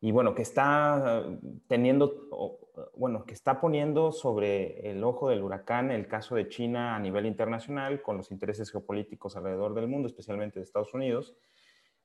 [0.00, 1.24] y bueno, que está
[1.66, 2.58] teniendo,
[2.96, 7.26] bueno, que está poniendo sobre el ojo del huracán el caso de China a nivel
[7.26, 11.36] internacional, con los intereses geopolíticos alrededor del mundo, especialmente de Estados Unidos,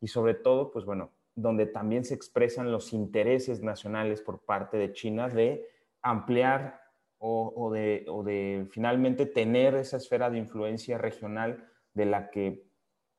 [0.01, 4.91] y sobre todo, pues bueno, donde también se expresan los intereses nacionales por parte de
[4.91, 5.65] China de
[6.01, 6.81] ampliar
[7.17, 12.67] o, de, o de finalmente tener esa esfera de influencia regional de la que,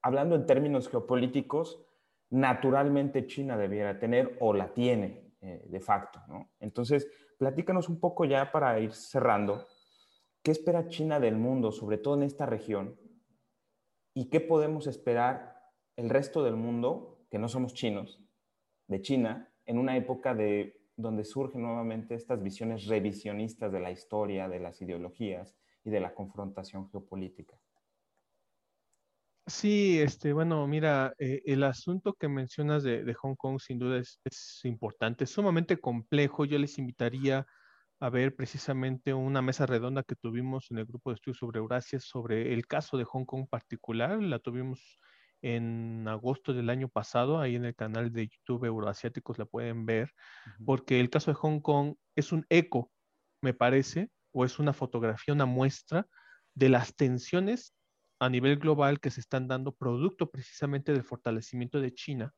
[0.00, 1.85] hablando en términos geopolíticos,
[2.30, 6.20] naturalmente China debiera tener o la tiene eh, de facto.
[6.28, 6.50] ¿no?
[6.60, 7.08] Entonces,
[7.38, 9.66] platícanos un poco ya para ir cerrando,
[10.42, 12.98] ¿qué espera China del mundo, sobre todo en esta región?
[14.14, 15.56] ¿Y qué podemos esperar
[15.96, 18.22] el resto del mundo, que no somos chinos,
[18.86, 24.48] de China, en una época de, donde surgen nuevamente estas visiones revisionistas de la historia,
[24.48, 27.58] de las ideologías y de la confrontación geopolítica?
[29.48, 33.98] Sí, este, bueno, mira, eh, el asunto que mencionas de, de Hong Kong sin duda
[33.98, 36.44] es, es, importante, es sumamente complejo.
[36.44, 37.46] Yo les invitaría
[38.00, 42.00] a ver precisamente una mesa redonda que tuvimos en el grupo de estudios sobre Eurasia
[42.00, 44.20] sobre el caso de Hong Kong particular.
[44.20, 44.98] La tuvimos
[45.42, 50.10] en agosto del año pasado, ahí en el canal de YouTube Euroasiáticos la pueden ver,
[50.64, 52.90] porque el caso de Hong Kong es un eco,
[53.42, 56.06] me parece, o es una fotografía, una muestra
[56.54, 57.74] de las tensiones
[58.18, 62.32] a nivel global que se están dando producto precisamente del fortalecimiento de China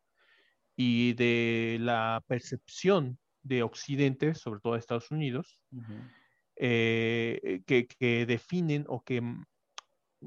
[0.76, 5.60] y de la percepción de Occidente, sobre todo de Estados Unidos,
[6.56, 9.22] eh, que, definen o que,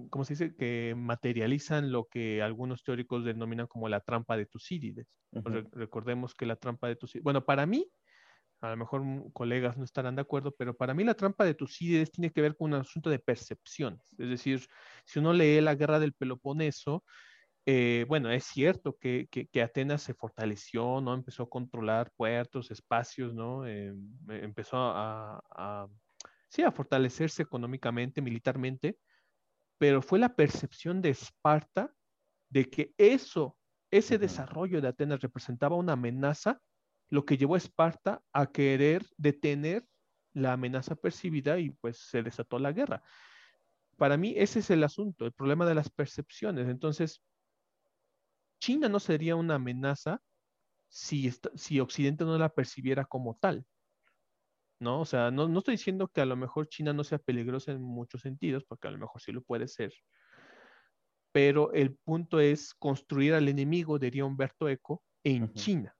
[0.09, 5.07] ¿cómo se dice?, que materializan lo que algunos teóricos denominan como la trampa de Tucídides.
[5.71, 7.89] recordemos que la trampa de Tucídides, bueno, para mí,
[8.61, 9.03] a lo mejor
[9.33, 12.55] colegas no estarán de acuerdo, pero para mí la trampa de Tucídides tiene que ver
[12.55, 14.01] con un asunto de percepciones.
[14.17, 14.65] Es decir,
[15.03, 17.03] si uno lee la guerra del Peloponeso,
[17.65, 19.27] eh, bueno, es cierto que,
[19.63, 21.13] Atenas se fortaleció, ¿no?
[21.13, 23.65] Empezó a controlar puertos, espacios, ¿no?
[23.67, 23.93] Eh,
[24.29, 25.87] empezó a,
[26.47, 28.97] sí, a fortalecerse económicamente, militarmente,
[29.79, 31.91] pero fue la percepción de Esparta
[32.49, 33.57] de que eso,
[33.89, 36.59] ese desarrollo de Atenas representaba una amenaza
[37.11, 39.85] lo que llevó a Esparta a querer detener
[40.33, 43.03] la amenaza percibida y pues se desató la guerra.
[43.97, 46.69] Para mí ese es el asunto, el problema de las percepciones.
[46.69, 47.21] Entonces,
[48.59, 50.21] China no sería una amenaza
[50.87, 53.65] si, si Occidente no la percibiera como tal.
[54.79, 55.01] ¿No?
[55.01, 57.83] O sea, no, no estoy diciendo que a lo mejor China no sea peligrosa en
[57.83, 59.93] muchos sentidos, porque a lo mejor sí lo puede ser.
[61.31, 65.95] Pero el punto es construir al enemigo, diría Humberto Eco, en China.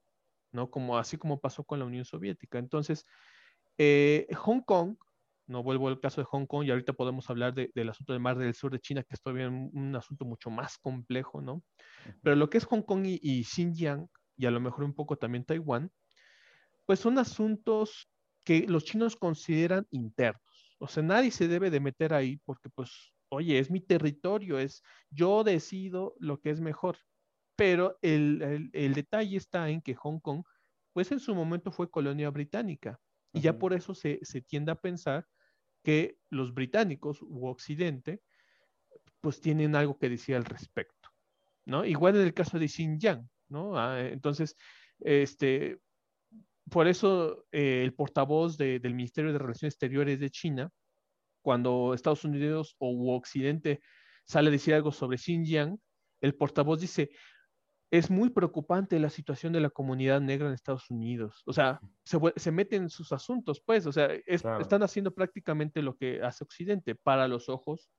[0.52, 0.70] ¿No?
[0.70, 2.58] Como, así como pasó con la Unión Soviética.
[2.58, 3.06] Entonces,
[3.78, 4.96] eh, Hong Kong,
[5.46, 8.38] no vuelvo al caso de Hong Kong y ahorita podemos hablar del asunto del Mar
[8.38, 11.62] del Sur de China, que es todavía un, asunto mucho más complejo, ¿no?
[12.22, 15.44] Pero lo que es Hong Kong y, Xinjiang, y a lo mejor un poco también
[15.44, 15.90] Taiwán,
[16.86, 18.08] pues son asuntos
[18.44, 20.76] que los chinos consideran internos.
[20.78, 24.82] O sea, nadie se debe de meter ahí porque, pues, oye, es mi territorio, es
[25.10, 26.96] yo decido lo que es mejor
[27.56, 30.44] pero el, detalle está en que Hong Kong,
[30.92, 32.98] pues en su momento fue colonia británica,
[33.32, 35.26] y ya por eso se, tiende a pensar
[35.82, 38.20] que los británicos u Occidente,
[39.20, 41.10] pues tienen algo que decir al respecto,
[41.64, 41.84] ¿no?
[41.84, 43.78] Igual en el caso de Xinjiang, ¿no?
[43.78, 44.56] Ah, entonces,
[45.00, 45.78] este,
[46.70, 50.70] por eso eh, el portavoz del Ministerio de Relaciones Exteriores de China,
[51.42, 53.80] cuando Estados Unidos o Occidente
[54.24, 55.78] sale a decir algo sobre Xinjiang,
[56.20, 57.10] el portavoz dice,
[57.92, 61.42] es muy preocupante la situación de la comunidad negra en Estados Unidos.
[61.44, 65.94] O sea, se, se meten en sus asuntos, pues, o sea, están haciendo prácticamente lo
[65.98, 67.90] que hace Occidente para los ojos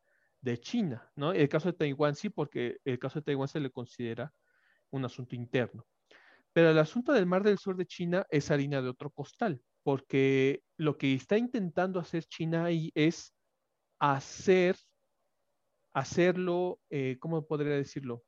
[0.42, 1.32] de China, ¿no?
[1.32, 4.34] El caso de Taiwán sí, porque el caso de Taiwán se le considera
[4.90, 5.86] un asunto interno.
[6.54, 10.64] Pero el asunto del Mar del Sur de China es harina de otro costal, porque
[10.76, 13.32] lo que está intentando hacer China ahí es
[14.00, 14.76] hacer,
[15.94, 18.24] hacerlo, eh, ¿cómo podría decirlo?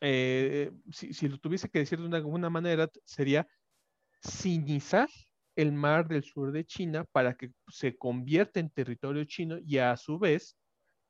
[0.00, 3.46] Eh, si, lo tuviese que decir de alguna manera, sería
[4.22, 5.08] sinizar
[5.56, 9.96] el mar del sur de China para que se convierta en territorio chino y a
[9.96, 10.56] su vez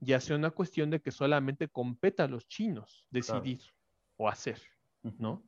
[0.01, 3.61] ya sea una cuestión de que solamente competa a los chinos decidir
[4.17, 4.61] o hacer,
[5.03, 5.45] ¿no?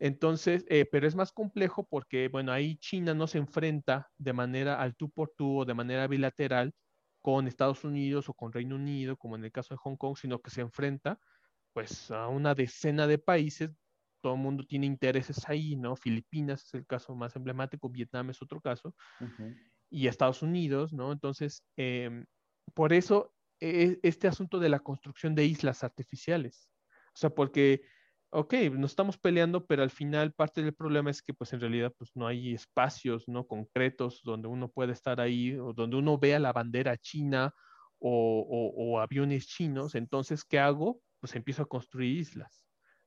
[0.00, 4.80] Entonces, eh, pero es más complejo porque, bueno, ahí China no se enfrenta de manera
[4.80, 6.72] al tú por tú o de manera bilateral
[7.20, 10.40] con Estados Unidos o con Reino Unido, como en el caso de Hong Kong, sino
[10.40, 11.18] que se enfrenta
[11.78, 13.70] pues a una decena de países,
[14.20, 15.94] todo el mundo tiene intereses ahí, ¿no?
[15.94, 18.96] Filipinas es el caso más emblemático, Vietnam es otro caso,
[19.88, 21.12] y Estados Unidos, ¿no?
[21.12, 22.26] Entonces, em,
[22.74, 26.68] por eso e, este asunto de la construcción de islas artificiales,
[27.14, 27.82] o sea, porque,
[28.30, 31.94] ok, nos estamos peleando, pero al final parte del problema es que pues en realidad
[31.96, 33.46] pues no hay espacios, ¿no?
[33.46, 37.54] Concretos donde uno puede estar ahí, o donde uno vea la bandera china
[38.00, 41.00] o, o aviones chinos, entonces, ¿qué hago?
[41.20, 42.66] Pues empiezo a construir islas,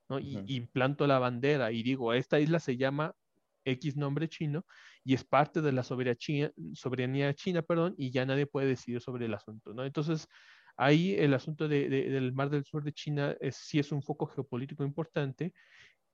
[0.09, 0.19] ¿no?
[0.19, 3.13] Y implanto la bandera y digo, esta isla se llama
[3.65, 4.65] X nombre chino
[5.03, 9.33] y es parte de la soberanía china, perdón, y ya nadie puede decidir sobre el
[9.33, 9.85] asunto, ¿no?
[9.85, 10.27] Entonces,
[10.77, 14.83] ahí el asunto del Mar del Sur de China es, sí es un foco geopolítico
[14.83, 15.53] importante,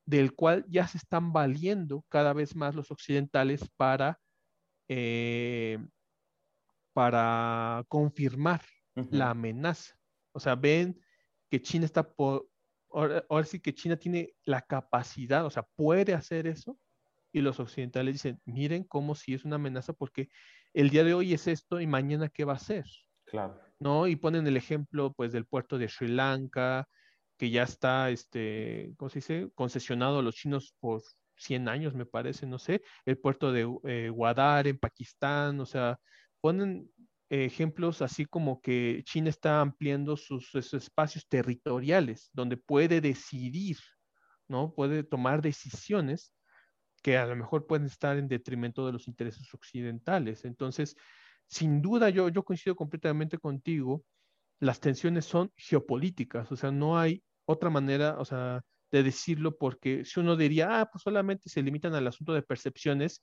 [0.05, 4.19] del cual ya se están valiendo cada vez más los occidentales para,
[4.87, 5.79] eh,
[6.93, 8.61] para confirmar
[9.11, 9.95] la amenaza.
[10.31, 10.99] O sea, ven
[11.49, 12.47] que China está por,
[12.91, 16.77] ahora, sí que China tiene la capacidad, o sea, puede hacer eso,
[17.31, 20.29] y los occidentales dicen, miren cómo si es una amenaza, porque
[20.73, 22.85] el día de hoy es esto y mañana qué va a ser.
[23.25, 23.59] Claro.
[23.79, 24.07] ¿No?
[24.07, 26.87] Y ponen el ejemplo, pues, del puerto de Sri Lanka,
[27.37, 29.51] que ya está, este, ¿cómo se dice?
[29.53, 31.03] Concesionado a los chinos por
[31.35, 35.99] 100 años, me parece, no sé, el puerto de eh, Guadar en Pakistán, o sea,
[36.41, 36.89] ponen
[37.29, 43.77] ejemplos así como que China está ampliando sus, espacios territoriales, donde puede decidir,
[44.47, 44.73] ¿no?
[44.73, 46.33] Puede tomar decisiones
[47.03, 50.45] que a lo mejor pueden estar en detrimento de los intereses occidentales.
[50.45, 50.95] Entonces,
[51.47, 54.03] sin duda, yo, yo coincido completamente contigo,
[54.59, 60.05] las tensiones son geopolíticas, o sea, no hay otra manera, o sea, de decirlo, porque
[60.05, 63.21] si uno diría, ah, pues solamente se limitan al asunto de percepciones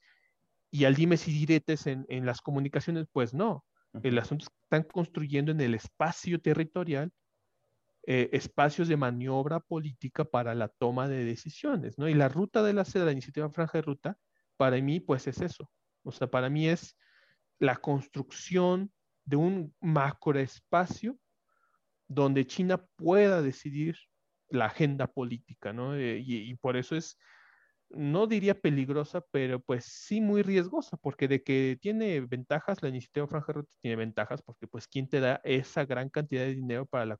[0.70, 3.64] y al dimes y diretes en, en las comunicaciones, pues no.
[4.02, 7.12] El asunto es que están construyendo en el espacio territorial
[8.06, 12.06] eh, espacios de maniobra política para la toma de decisiones, ¿no?
[12.06, 14.18] Y la ruta de la seda, la iniciativa Franja de Ruta,
[14.58, 15.70] para mí, pues es eso.
[16.02, 16.98] O sea, para mí es
[17.58, 18.92] la construcción
[19.24, 21.18] de un macroespacio
[22.06, 23.96] donde China pueda decidir
[24.50, 25.94] la agenda política, ¿no?
[25.94, 27.18] Eh, y, por eso es,
[27.96, 33.26] no diría peligrosa, pero pues sí muy riesgosa, porque de que tiene ventajas, la iniciativa
[33.26, 37.06] Franja Ruta tiene ventajas, porque pues ¿quién te da esa gran cantidad de dinero para
[37.06, 37.18] la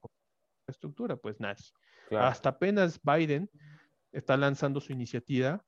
[0.63, 1.17] infraestructura?
[1.17, 1.65] Pues nadie.
[2.11, 3.51] Hasta apenas Biden
[4.13, 5.65] está lanzando su iniciativa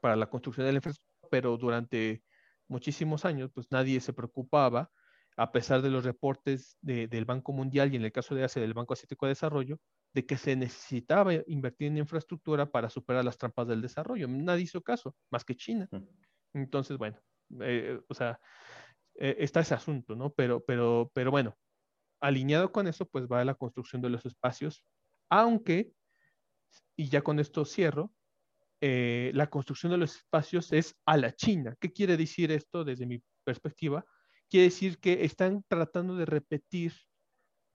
[0.00, 2.22] para la construcción de la infraestructura, pero durante
[2.68, 4.90] muchísimos años, pues nadie se preocupaba,
[5.36, 8.74] a pesar de los reportes del Banco Mundial y en el caso de Asia del
[8.74, 9.78] Banco Asiático de Desarrollo,
[10.12, 14.26] de que se necesitaba invertir en infraestructura para superar las trampas del desarrollo.
[14.28, 15.88] Nadie hizo caso, más que China.
[16.52, 17.18] Entonces, bueno,
[17.60, 18.40] eh, o sea,
[19.14, 20.32] eh, está ese asunto, ¿no?
[20.32, 21.56] Pero, pero, pero bueno,
[22.20, 24.84] alineado con eso, pues va la construcción de los espacios,
[25.30, 25.92] aunque,
[26.96, 28.12] y ya con esto cierro,
[28.80, 31.76] eh, la construcción de los espacios es a la China.
[31.78, 34.04] ¿Qué quiere decir esto desde mi perspectiva?
[34.48, 36.94] Quiere decir que están tratando de repetir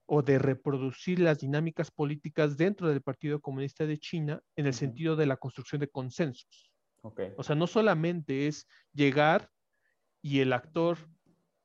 [0.06, 5.16] o de reproducir las dinámicas políticas dentro del Partido Comunista de China en el sentido
[5.16, 6.72] de la construcción de consensos.
[7.36, 9.50] O sea, no solamente es llegar
[10.22, 10.98] y el actor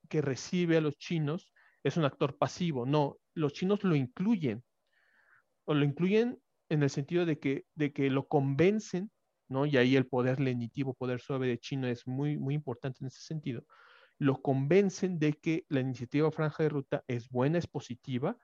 [0.09, 4.63] que recibe a los chinos es un actor pasivo, no, los chinos lo incluyen,
[5.65, 6.39] o lo incluyen
[6.69, 9.11] en el sentido de que, de que lo convencen,
[9.47, 9.65] ¿no?
[9.65, 13.21] Y ahí el poder lenitivo, poder suave de China es muy, muy importante en ese
[13.21, 13.65] sentido,
[14.21, 18.37] lo convencen de que la iniciativa Franja de Ruta es buena, es positiva,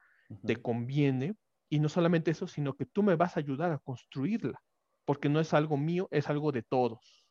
[0.43, 1.35] te conviene,
[1.69, 4.59] y no solamente eso, sino que tú me vas a ayudar a construirla,
[5.05, 7.23] porque no es algo mío, es algo de todos.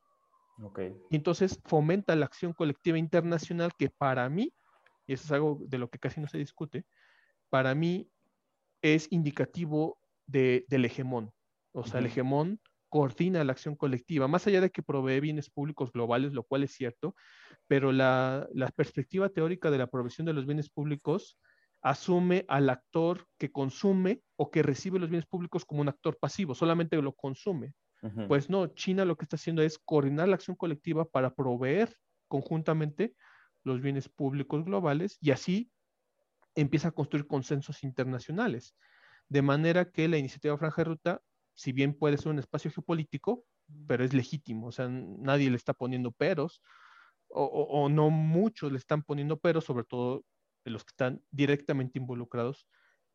[0.62, 0.94] Okay.
[1.10, 4.54] Y entonces fomenta la acción colectiva internacional que para mí,
[5.08, 6.86] y eso es algo de lo que casi no se discute,
[7.50, 8.08] para mí
[8.80, 11.32] es indicativo de, del hegemón.
[11.72, 15.92] O sea, el hegemón coordina la acción colectiva, más allá de que provee bienes públicos
[15.92, 17.14] globales, lo cual es cierto,
[17.66, 21.38] pero la, perspectiva teórica de la provisión de los bienes públicos
[21.82, 26.54] asume al actor que consume o que recibe los bienes públicos como un actor pasivo,
[26.54, 27.74] solamente lo consume.
[28.28, 31.96] Pues no, China lo que está haciendo es coordinar la acción colectiva para proveer
[32.28, 33.16] conjuntamente
[33.64, 35.72] los bienes públicos globales y así
[36.54, 38.76] empieza a construir consensos internacionales.
[39.28, 41.22] De manera que la iniciativa Franja de Ruta
[41.56, 43.44] si bien puede ser un espacio geopolítico,
[43.88, 46.62] pero es legítimo, o sea, nadie le está poniendo peros,
[47.28, 50.24] o, no muchos le están poniendo peros, sobre todo
[50.64, 52.68] los que están directamente involucrados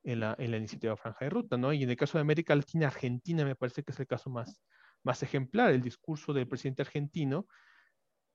[0.03, 1.71] en la, en la iniciativa Franja de Ruta, ¿no?
[1.71, 4.61] Y en el caso de América Latina, Argentina me parece que es el caso más,
[5.03, 5.71] más ejemplar.
[5.71, 7.47] El discurso del presidente argentino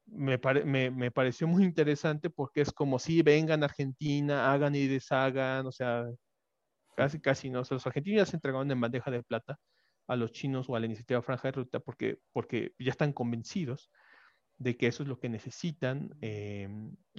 [0.07, 4.87] me, me, me, pareció muy interesante porque es como si vengan a Argentina, hagan y
[4.87, 6.07] deshagan, o sea,
[6.97, 7.61] casi, casi no.
[7.61, 9.59] O sea, los argentinos ya se entregaron en bandeja de plata
[10.07, 13.91] a los chinos o a la iniciativa Franja de Ruta porque, porque ya están convencidos
[14.59, 16.69] de que eso es lo que necesitan eh,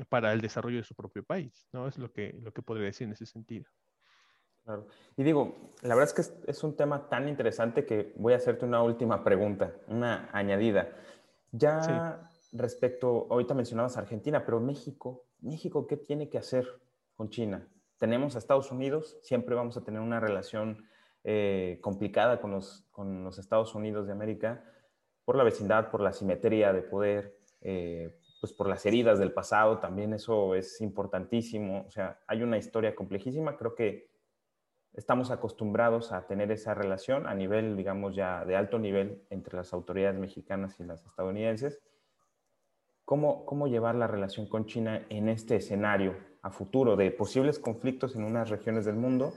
[0.10, 1.88] para el desarrollo de su propio país, ¿no?
[1.88, 3.66] Es lo que, lo que podría decir en ese sentido.
[4.64, 4.88] Claro.
[5.16, 8.66] Y digo, la verdad es que es, un tema tan interesante que voy a hacerte
[8.66, 10.90] una última pregunta, una añadida.
[11.52, 16.68] Ya respecto, ahorita mencionabas Argentina, pero México, México, ¿qué tiene que hacer
[17.16, 17.66] con China?
[17.98, 20.86] Tenemos a Estados Unidos, siempre vamos a tener una relación
[21.30, 22.88] eh, complicada con los,
[23.38, 24.64] Estados Unidos de América
[25.26, 29.80] por la vecindad, por la simetría de poder, eh, pues por las heridas del pasado,
[29.80, 31.84] también eso es importantísimo.
[31.86, 34.10] O sea, hay una historia complejísima, creo que
[34.94, 39.74] estamos acostumbrados a tener esa relación a nivel, digamos, ya de alto nivel entre las
[39.74, 41.82] autoridades mexicanas y las estadounidenses.
[43.04, 48.16] ¿Cómo, cómo llevar la relación con China en este escenario a futuro de posibles conflictos
[48.16, 49.34] en unas regiones del mundo?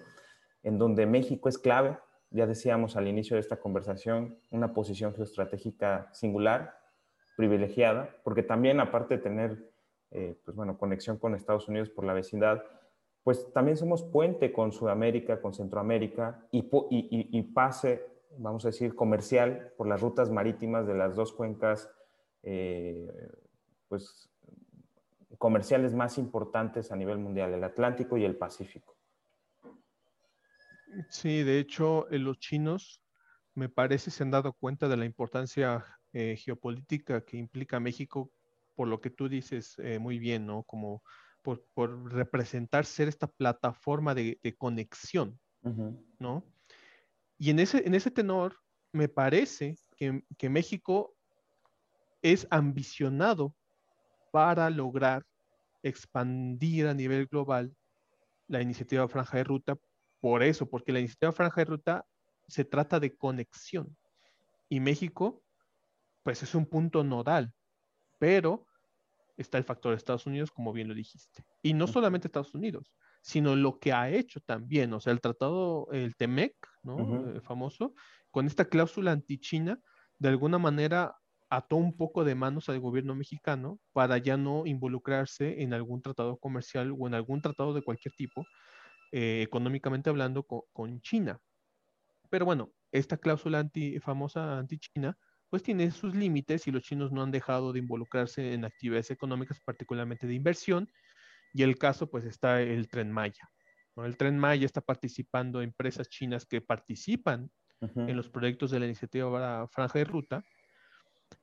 [0.63, 1.99] En donde México es clave,
[2.31, 6.79] ya decíamos al inicio de esta conversación, una posición geoestratégica singular,
[7.37, 9.71] privilegiada, porque también aparte de tener,
[10.11, 12.63] eh, pues bueno, conexión con Estados Unidos por la vecindad,
[13.25, 18.07] pues también somos puente con Sudamérica, con Centroamérica y, y, pase,
[18.39, 21.91] vamos a decir, comercial por las rutas marítimas de las dos cuencas,
[22.43, 23.11] eh,
[23.89, 24.31] pues
[25.39, 29.00] comerciales más importantes a nivel mundial, el Atlántico y el Pacífico.
[31.09, 33.03] Sí, de hecho, los chinos
[33.55, 38.33] me parece se han dado cuenta de la importancia eh, geopolítica que implica México,
[38.75, 40.63] por lo que tú dices eh, muy bien, ¿no?
[40.65, 41.03] Como
[41.43, 41.63] por,
[42.13, 45.39] representar ser esta plataforma de, conexión,
[46.19, 46.45] ¿no?
[47.39, 48.57] Y en ese, en ese tenor,
[48.93, 51.15] me parece que, que México
[52.23, 53.55] es ambicionado
[54.33, 55.25] para lograr
[55.83, 57.75] expandir a nivel global
[58.49, 59.79] la iniciativa Franja de Ruta,
[60.21, 62.07] por eso, porque la iniciativa Franja de Ruta
[62.47, 63.97] se trata de conexión.
[64.69, 65.43] Y México,
[66.23, 67.53] pues es un punto nodal,
[68.19, 68.67] pero
[69.37, 71.45] está el factor de Estados Unidos, como bien lo dijiste.
[71.63, 72.93] Y no solamente Estados Unidos,
[73.23, 77.31] sino lo que ha hecho también, o sea, el tratado, el TEMEC, ¿no?
[77.31, 77.95] El famoso,
[78.31, 79.81] con esta cláusula anti-China,
[80.19, 81.17] de alguna manera
[81.49, 86.37] ató un poco de manos al gobierno mexicano para ya no involucrarse en algún tratado
[86.37, 88.47] comercial o en algún tratado de cualquier tipo,
[89.13, 91.41] eh, económicamente hablando, con, China.
[92.31, 95.17] Pero bueno, esta cláusula anti, famosa anti-China,
[95.49, 99.61] pues tiene sus límites y los chinos no han dejado de involucrarse en actividades económicas,
[99.65, 100.89] particularmente de inversión.
[101.53, 103.51] Y el caso, pues está el tren Maya.
[103.97, 107.51] El tren Maya está participando empresas chinas que participan
[107.81, 110.45] en los proyectos de la iniciativa Franja de Ruta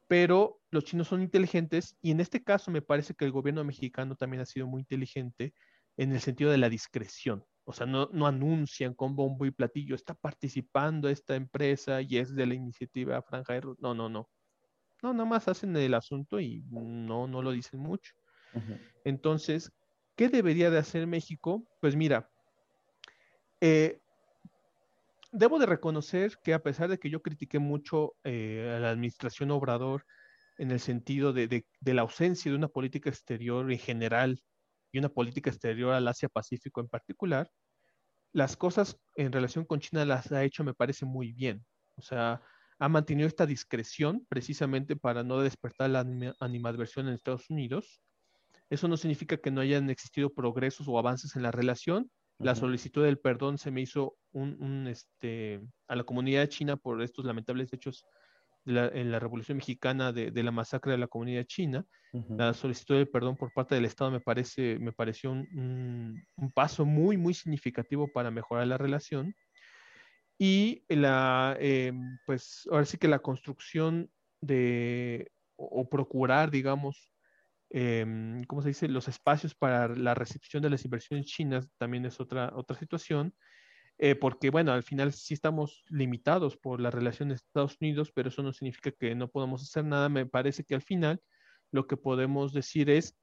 [0.08, 4.16] pero los chinos son inteligentes y en este caso me parece que el gobierno mexicano
[4.16, 5.54] también ha sido muy inteligente
[5.98, 7.44] en el sentido de la discreción.
[7.70, 12.46] O sea, no, anuncian con bombo y platillo, está participando esta empresa y es de
[12.46, 14.30] la iniciativa Franja de No, no, no.
[15.04, 18.14] No, nada más hacen el asunto y no, no lo dicen mucho.
[19.04, 19.70] Entonces,
[20.16, 21.68] ¿qué debería de hacer México?
[21.82, 22.30] Pues mira,
[23.60, 24.00] eh,
[25.34, 29.52] debo de reconocer que a pesar de que yo critiqué mucho eh, a la administración
[29.52, 30.06] Obrador
[30.58, 34.42] en el sentido de, la ausencia de una política exterior en general
[34.92, 37.50] y una política exterior al Asia-Pacífico en particular,
[38.34, 41.66] las cosas en relación con China las ha hecho, me parece, muy bien.
[41.96, 42.42] O sea,
[42.80, 46.06] ha mantenido esta discreción precisamente para no despertar la
[46.40, 48.02] animadversión en Estados Unidos.
[48.70, 53.04] Eso no significa que no hayan existido progresos o avances en la relación, la solicitud
[53.04, 58.06] del perdón se me hizo un, este, a la comunidad china por estos lamentables hechos
[58.68, 61.86] en la Revolución Mexicana de, la masacre de la comunidad china.
[62.30, 67.18] La solicitud del perdón por parte del Estado me, parece, me pareció un, paso muy,
[67.18, 69.36] muy significativo para mejorar la relación.
[70.40, 71.94] Y la, eh,
[72.26, 74.10] pues ahora sí que la construcción
[74.42, 77.12] de, o procurar, digamos,
[77.70, 78.88] eh, ¿cómo se dice?
[78.88, 83.34] Los espacios para la recepción de las inversiones chinas también es otra, otra situación,
[84.00, 88.30] eh, porque bueno, al final sí estamos limitados por la relación de Estados Unidos, pero
[88.30, 90.10] eso no significa que no podamos hacer nada.
[90.10, 91.22] Me parece que al final
[91.72, 93.18] lo que podemos decir es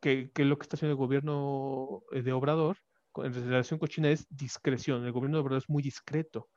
[0.00, 2.78] que, que lo que está haciendo el gobierno eh, de Obrador
[3.16, 5.04] en relación con China es discreción.
[5.04, 6.48] El gobierno de Obrador es muy discreto.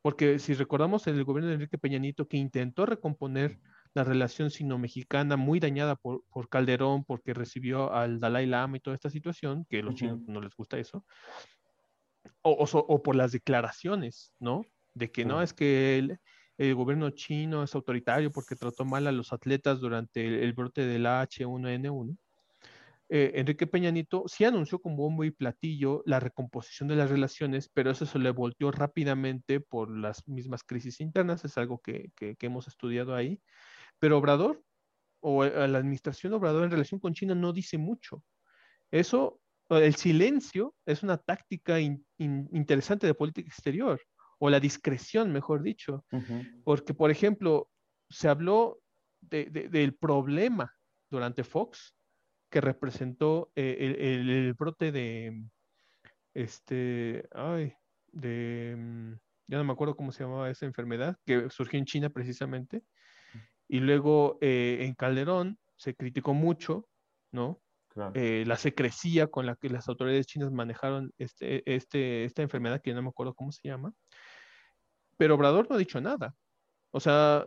[0.00, 3.60] Porque si recordamos el gobierno de Enrique Peña Nieto que intentó recomponer
[3.94, 9.10] la relación sino-mexicana muy dañada por, Calderón porque recibió al Dalai Lama y toda esta
[9.10, 11.04] situación, que a los chinos no les gusta eso,
[12.42, 14.64] o, por las declaraciones, ¿no?
[14.94, 19.32] De que no, es que el, gobierno chino es autoritario porque trató mal a los
[19.32, 22.16] atletas durante el, brote del H1N1.
[23.08, 27.68] Eh, Enrique Peña Nieto sí anunció con bombo y platillo la recomposición de las relaciones,
[27.68, 32.36] pero eso se le volteó rápidamente por las mismas crisis internas, es algo que, que
[32.40, 33.40] hemos estudiado ahí.
[33.98, 34.62] Pero Obrador
[35.22, 38.22] o eh, la administración Obrador en relación con China no dice mucho.
[38.90, 41.80] Eso, el silencio es una táctica
[42.22, 44.00] interesante de política exterior,
[44.38, 46.04] o la discreción, mejor dicho.
[46.64, 47.68] Porque, por ejemplo,
[48.08, 48.80] se habló
[49.20, 50.74] del problema
[51.10, 51.94] durante Fox
[52.50, 55.42] que representó eh, el, brote de,
[56.34, 57.72] este, ay,
[58.08, 59.12] de, mm,
[59.46, 62.82] ya no me acuerdo cómo se llamaba esa enfermedad, que surgió en China precisamente,
[63.68, 66.86] y luego eh, en Calderón se criticó mucho,
[67.32, 67.61] ¿no?
[68.14, 72.94] Eh, la secrecía con la que las autoridades chinas manejaron este, este, esta enfermedad que
[72.94, 73.92] no me acuerdo cómo se llama.
[75.16, 76.34] Pero Obrador no ha dicho nada.
[76.90, 77.46] O sea,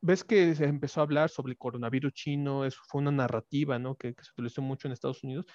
[0.00, 3.94] ves que se empezó a hablar sobre el coronavirus chino, eso fue una narrativa, ¿no?
[3.96, 5.46] Que, se utilizó mucho en Estados Unidos.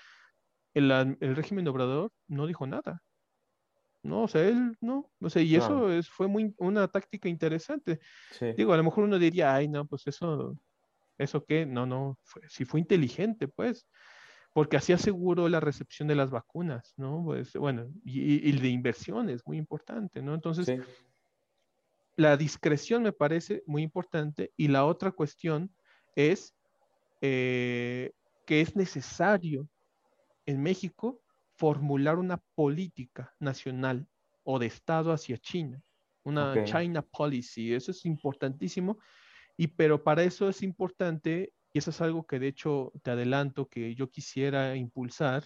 [0.73, 3.01] El, el régimen de Obrador no dijo nada.
[4.05, 4.23] ¿no?
[4.23, 5.11] O sea, él, ¿no?
[5.19, 7.99] O sea, y eso es, fue muy, una táctica interesante.
[8.55, 10.55] Digo, a lo mejor uno diría, ay, no, pues eso,
[11.17, 11.65] ¿eso qué?
[11.65, 13.87] No, no, fue, sí fue inteligente, pues,
[14.53, 17.23] porque así aseguró la recepción de las vacunas, ¿no?
[17.25, 20.33] Pues, bueno, y, y de inversiones, muy importante, ¿no?
[20.33, 20.79] Entonces,
[22.15, 25.73] la discreción me parece muy importante y la otra cuestión
[26.15, 26.55] es
[27.21, 28.13] eh,
[28.45, 29.67] que es necesario
[30.45, 31.21] en México
[31.55, 34.07] formular una política nacional
[34.43, 35.81] o de Estado hacia China,
[36.23, 37.73] una China policy.
[37.73, 38.99] Eso es importantísimo.
[39.57, 43.67] Y pero para eso es importante, y eso es algo que de hecho te adelanto
[43.67, 45.45] que yo quisiera impulsar,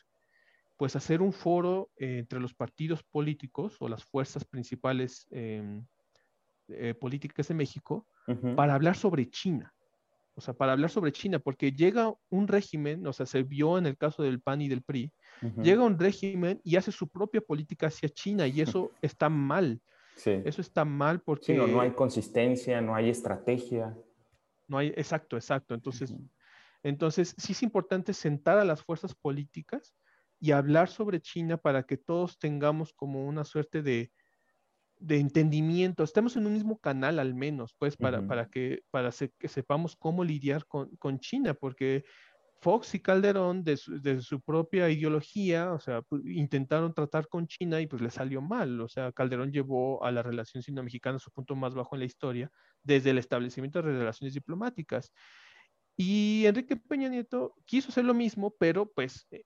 [0.77, 5.85] pues hacer un foro eh, entre los partidos políticos o las fuerzas principales em,
[6.69, 8.07] eh, políticas de México
[8.55, 9.73] para hablar sobre China.
[10.35, 13.87] O sea, para hablar sobre China, porque llega un régimen, o sea, se vio en
[13.87, 15.11] el caso del PAN y del PRI,
[15.61, 19.81] llega un régimen y hace su propia política hacia China y eso está mal.
[20.19, 20.41] Sí.
[20.43, 21.53] Eso está mal porque...
[21.53, 23.97] no, no, hay consistencia, no hay estrategia.
[24.67, 25.73] No hay, exacto, exacto.
[25.73, 26.13] Entonces,
[26.83, 29.95] entonces, sí es importante sentar a las fuerzas políticas
[30.39, 34.11] y hablar sobre China para que todos tengamos como una suerte de,
[34.99, 39.47] de entendimiento, estemos en un mismo canal al menos, pues, para, para, que, para que
[39.47, 42.03] sepamos cómo lidiar con, con, China, porque
[42.61, 47.79] Fox y Calderón, de su, de su propia ideología, o sea, intentaron tratar con China
[47.79, 51.31] y pues le salió mal, o sea, Calderón llevó a la relación sino-mexicana a su
[51.31, 52.51] punto más bajo en la historia
[52.83, 55.13] desde el establecimiento de relaciones diplomáticas.
[55.95, 59.43] Y Enrique Peña Nieto quiso hacer lo mismo, pero pues eh,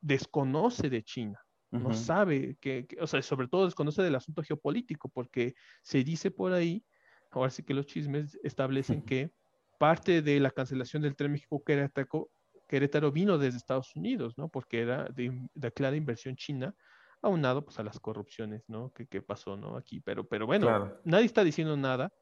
[0.00, 1.44] desconoce de China
[1.78, 6.52] no sabe que, o sea, sobre todo desconoce del asunto geopolítico, porque se dice por
[6.52, 6.84] ahí,
[7.30, 9.32] ahora sí que los chismes establecen que
[9.78, 12.30] parte de la cancelación del tren México-Querétaro
[12.66, 14.48] Querétaro vino desde Estados Unidos, ¿no?
[14.48, 16.74] Porque era de, clara inversión china,
[17.22, 18.92] aunado pues a las corrupciones, ¿no?
[18.92, 19.76] Que, pasó, ¿no?
[19.76, 22.12] Aquí, pero, pero bueno, nadie está diciendo nada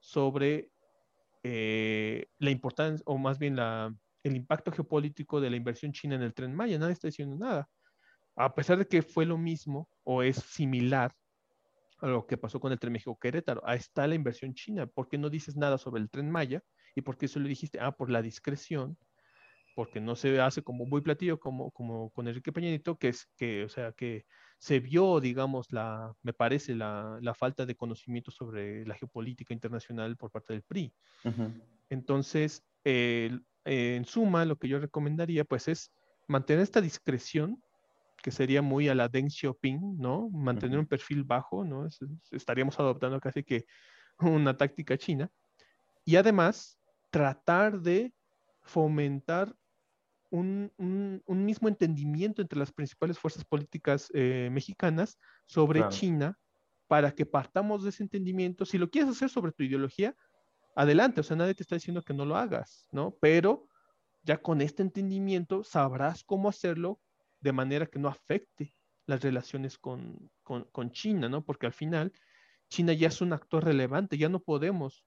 [0.00, 0.70] sobre
[1.42, 6.22] eh, la importancia, o más bien la, el impacto geopolítico de la inversión china en
[6.22, 7.68] el tren Maya, nadie está diciendo nada
[8.36, 11.14] a pesar de que fue lo mismo o es similar
[12.00, 14.86] a lo que pasó con el tren México-Querétaro, ahí está la inversión china.
[14.86, 16.62] ¿Por qué no dices nada sobre el tren Maya?
[16.96, 17.78] ¿Y por qué eso le dijiste?
[17.80, 18.98] Ah, por la discreción,
[19.74, 23.64] porque no se hace como muy platillo como, como con Enrique Peñanito, que es que,
[23.64, 24.26] o sea, que
[24.58, 30.16] se vio, digamos, la, me parece, la, la falta de conocimiento sobre la geopolítica internacional
[30.16, 30.94] por parte del PRI.
[31.90, 35.92] Entonces, en suma, lo que yo recomendaría, pues, es
[36.28, 37.60] mantener esta discreción
[38.22, 40.30] que sería muy a la Deng Xiaoping, ¿no?
[40.30, 41.88] Mantener un perfil bajo, ¿no?
[42.30, 43.66] estaríamos adoptando casi que
[44.18, 45.28] una táctica china.
[46.04, 46.78] Y además,
[47.10, 48.14] tratar de
[48.62, 49.54] fomentar
[50.32, 56.38] un, mismo entendimiento entre las principales fuerzas políticas eh, mexicanas sobre China
[56.88, 58.64] para que partamos de ese entendimiento.
[58.64, 60.16] Si lo quieres hacer sobre tu ideología,
[60.74, 63.14] adelante, o sea, nadie te está diciendo que no lo hagas, ¿no?
[63.20, 63.68] Pero
[64.22, 67.00] ya con este entendimiento sabrás cómo hacerlo
[67.40, 68.74] de manera que no afecte
[69.06, 70.30] las relaciones con,
[70.92, 71.44] China, ¿no?
[71.44, 72.12] Porque al final
[72.68, 75.04] China ya es un actor relevante, ya no podemos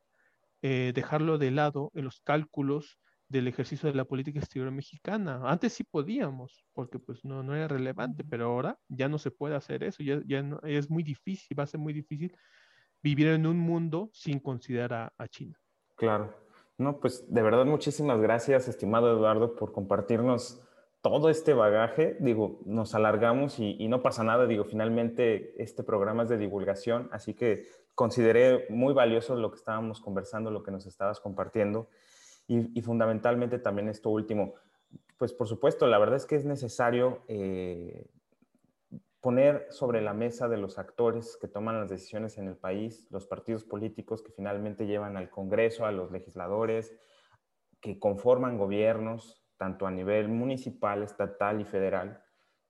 [0.62, 5.42] eh, dejarlo de lado en los cálculos del ejercicio de la política exterior mexicana.
[5.44, 9.56] Antes sí podíamos, porque pues no, no era relevante, pero ahora ya no se puede
[9.56, 12.36] hacer eso, ya, ya no, es muy difícil, va a ser muy difícil
[13.02, 15.60] vivir en un mundo sin considerar a China.
[15.96, 16.46] Claro.
[16.78, 20.62] No, pues de verdad muchísimas gracias, estimado Eduardo, por compartirnos
[21.02, 26.30] todo este bagaje, digo, nos alargamos y, no pasa nada, digo, finalmente este programa es
[26.30, 31.20] de divulgación, así que consideré muy valioso lo que estábamos conversando, lo que nos estabas
[31.20, 31.90] compartiendo
[32.48, 34.54] y, fundamentalmente también esto último,
[35.18, 38.08] pues por supuesto, la verdad es que es necesario eh,
[39.20, 43.26] poner sobre la mesa de los actores que toman las decisiones en el país, los
[43.26, 46.96] partidos políticos que finalmente llevan al Congreso, a los legisladores,
[47.82, 52.22] que conforman gobiernos, tanto a nivel municipal, estatal y federal,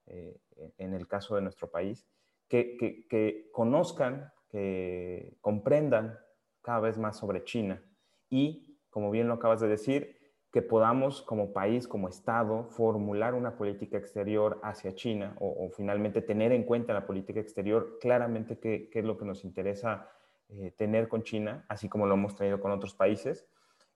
[0.05, 0.39] eh,
[0.77, 2.07] en el caso de nuestro país,
[2.47, 6.17] que, conozcan, que comprendan
[6.61, 7.83] cada vez más sobre China
[8.29, 8.64] y,
[8.95, 10.15] como bien lo acabas de decir,
[10.53, 16.53] que podamos como país, como Estado, formular una política exterior hacia China o, finalmente tener
[16.53, 20.09] en cuenta la política exterior claramente qué, es lo que nos interesa
[20.47, 23.45] eh, tener con China, así como lo hemos tenido con otros países,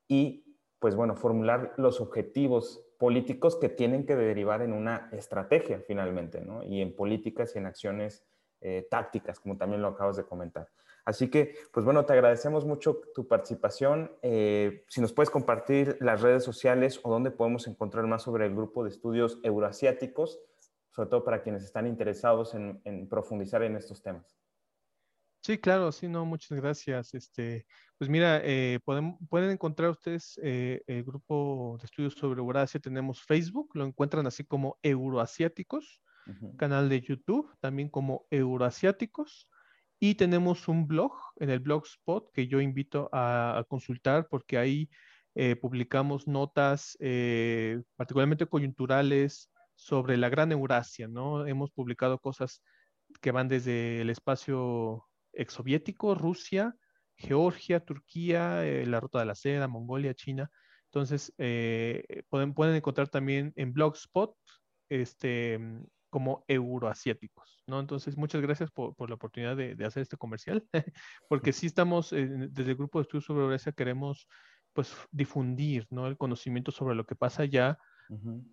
[0.06, 6.42] y pues bueno, formular los objetivos políticos que tienen que derivar en una estrategia finalmente,
[6.42, 6.62] ¿no?
[6.62, 8.26] Y en políticas y en acciones
[8.60, 10.68] eh, tácticas, como también lo acabas de comentar.
[11.10, 14.12] Así que, pues bueno, te agradecemos mucho tu participación.
[14.22, 18.54] Eh, si nos puedes compartir las redes sociales o dónde podemos encontrar más sobre el
[18.54, 20.40] grupo de estudios euroasiáticos,
[20.92, 24.38] sobre todo para quienes están interesados en, en profundizar en estos temas.
[25.42, 27.16] Sí, claro, sí, no, muchas gracias.
[27.16, 27.66] Este,
[27.98, 33.24] pues mira, eh, pueden, pueden encontrar ustedes eh, el grupo de estudios sobre Eurasia, tenemos
[33.24, 36.04] Facebook, lo encuentran así como Euroasiáticos,
[36.58, 39.48] canal de YouTube, también como Euroasiáticos,
[40.00, 44.90] y tenemos un blog en el Blogspot que yo invito a, consultar porque ahí
[45.36, 51.46] eh, publicamos notas eh, particularmente coyunturales sobre la Gran Eurasia, ¿no?
[51.46, 52.64] Hemos publicado cosas
[53.22, 56.76] que van desde el espacio exsoviético, Rusia,
[57.16, 60.50] Georgia, Turquía, eh, la Ruta de la Seda, Mongolia, China.
[60.86, 61.34] Entonces,
[62.30, 64.36] pueden, pueden encontrar también en Blogspot
[64.90, 65.60] este,
[66.10, 67.80] como euroasiáticos, ¿no?
[67.80, 70.64] Entonces, muchas gracias por, la oportunidad de, hacer este comercial,
[71.30, 74.28] porque sí estamos, desde el grupo de estudios sobre Eurasia queremos
[74.74, 76.08] pues difundir, ¿no?
[76.08, 77.78] El conocimiento sobre lo que pasa allá,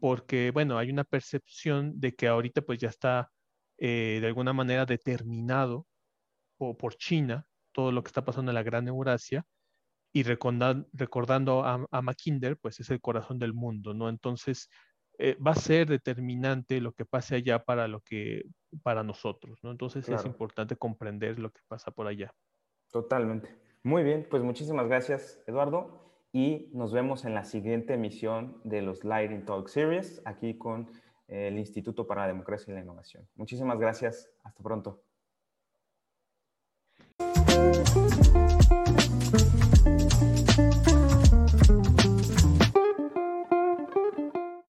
[0.00, 3.30] porque, bueno, hay una percepción de que ahorita pues ya está
[3.78, 5.86] eh, de alguna manera determinado
[6.58, 9.46] por, China todo lo que está pasando en la Gran Eurasia,
[10.12, 14.08] y recordando, a, a, Mackinder, pues es el corazón del mundo, ¿no?
[14.08, 14.70] Entonces,
[15.18, 18.46] eh, va a ser determinante lo que pase allá para lo que,
[18.82, 19.70] para nosotros, ¿no?
[19.70, 22.32] Entonces es importante comprender lo que pasa por allá.
[22.90, 23.54] Totalmente.
[23.82, 26.06] Muy bien, pues muchísimas gracias, Eduardo
[26.36, 30.90] y nos vemos en la siguiente emisión de los Lighting Talk Series, aquí con
[31.28, 33.26] el Instituto para la Democracia y la Innovación.
[33.36, 34.30] Muchísimas gracias.
[34.44, 35.05] Hasta pronto.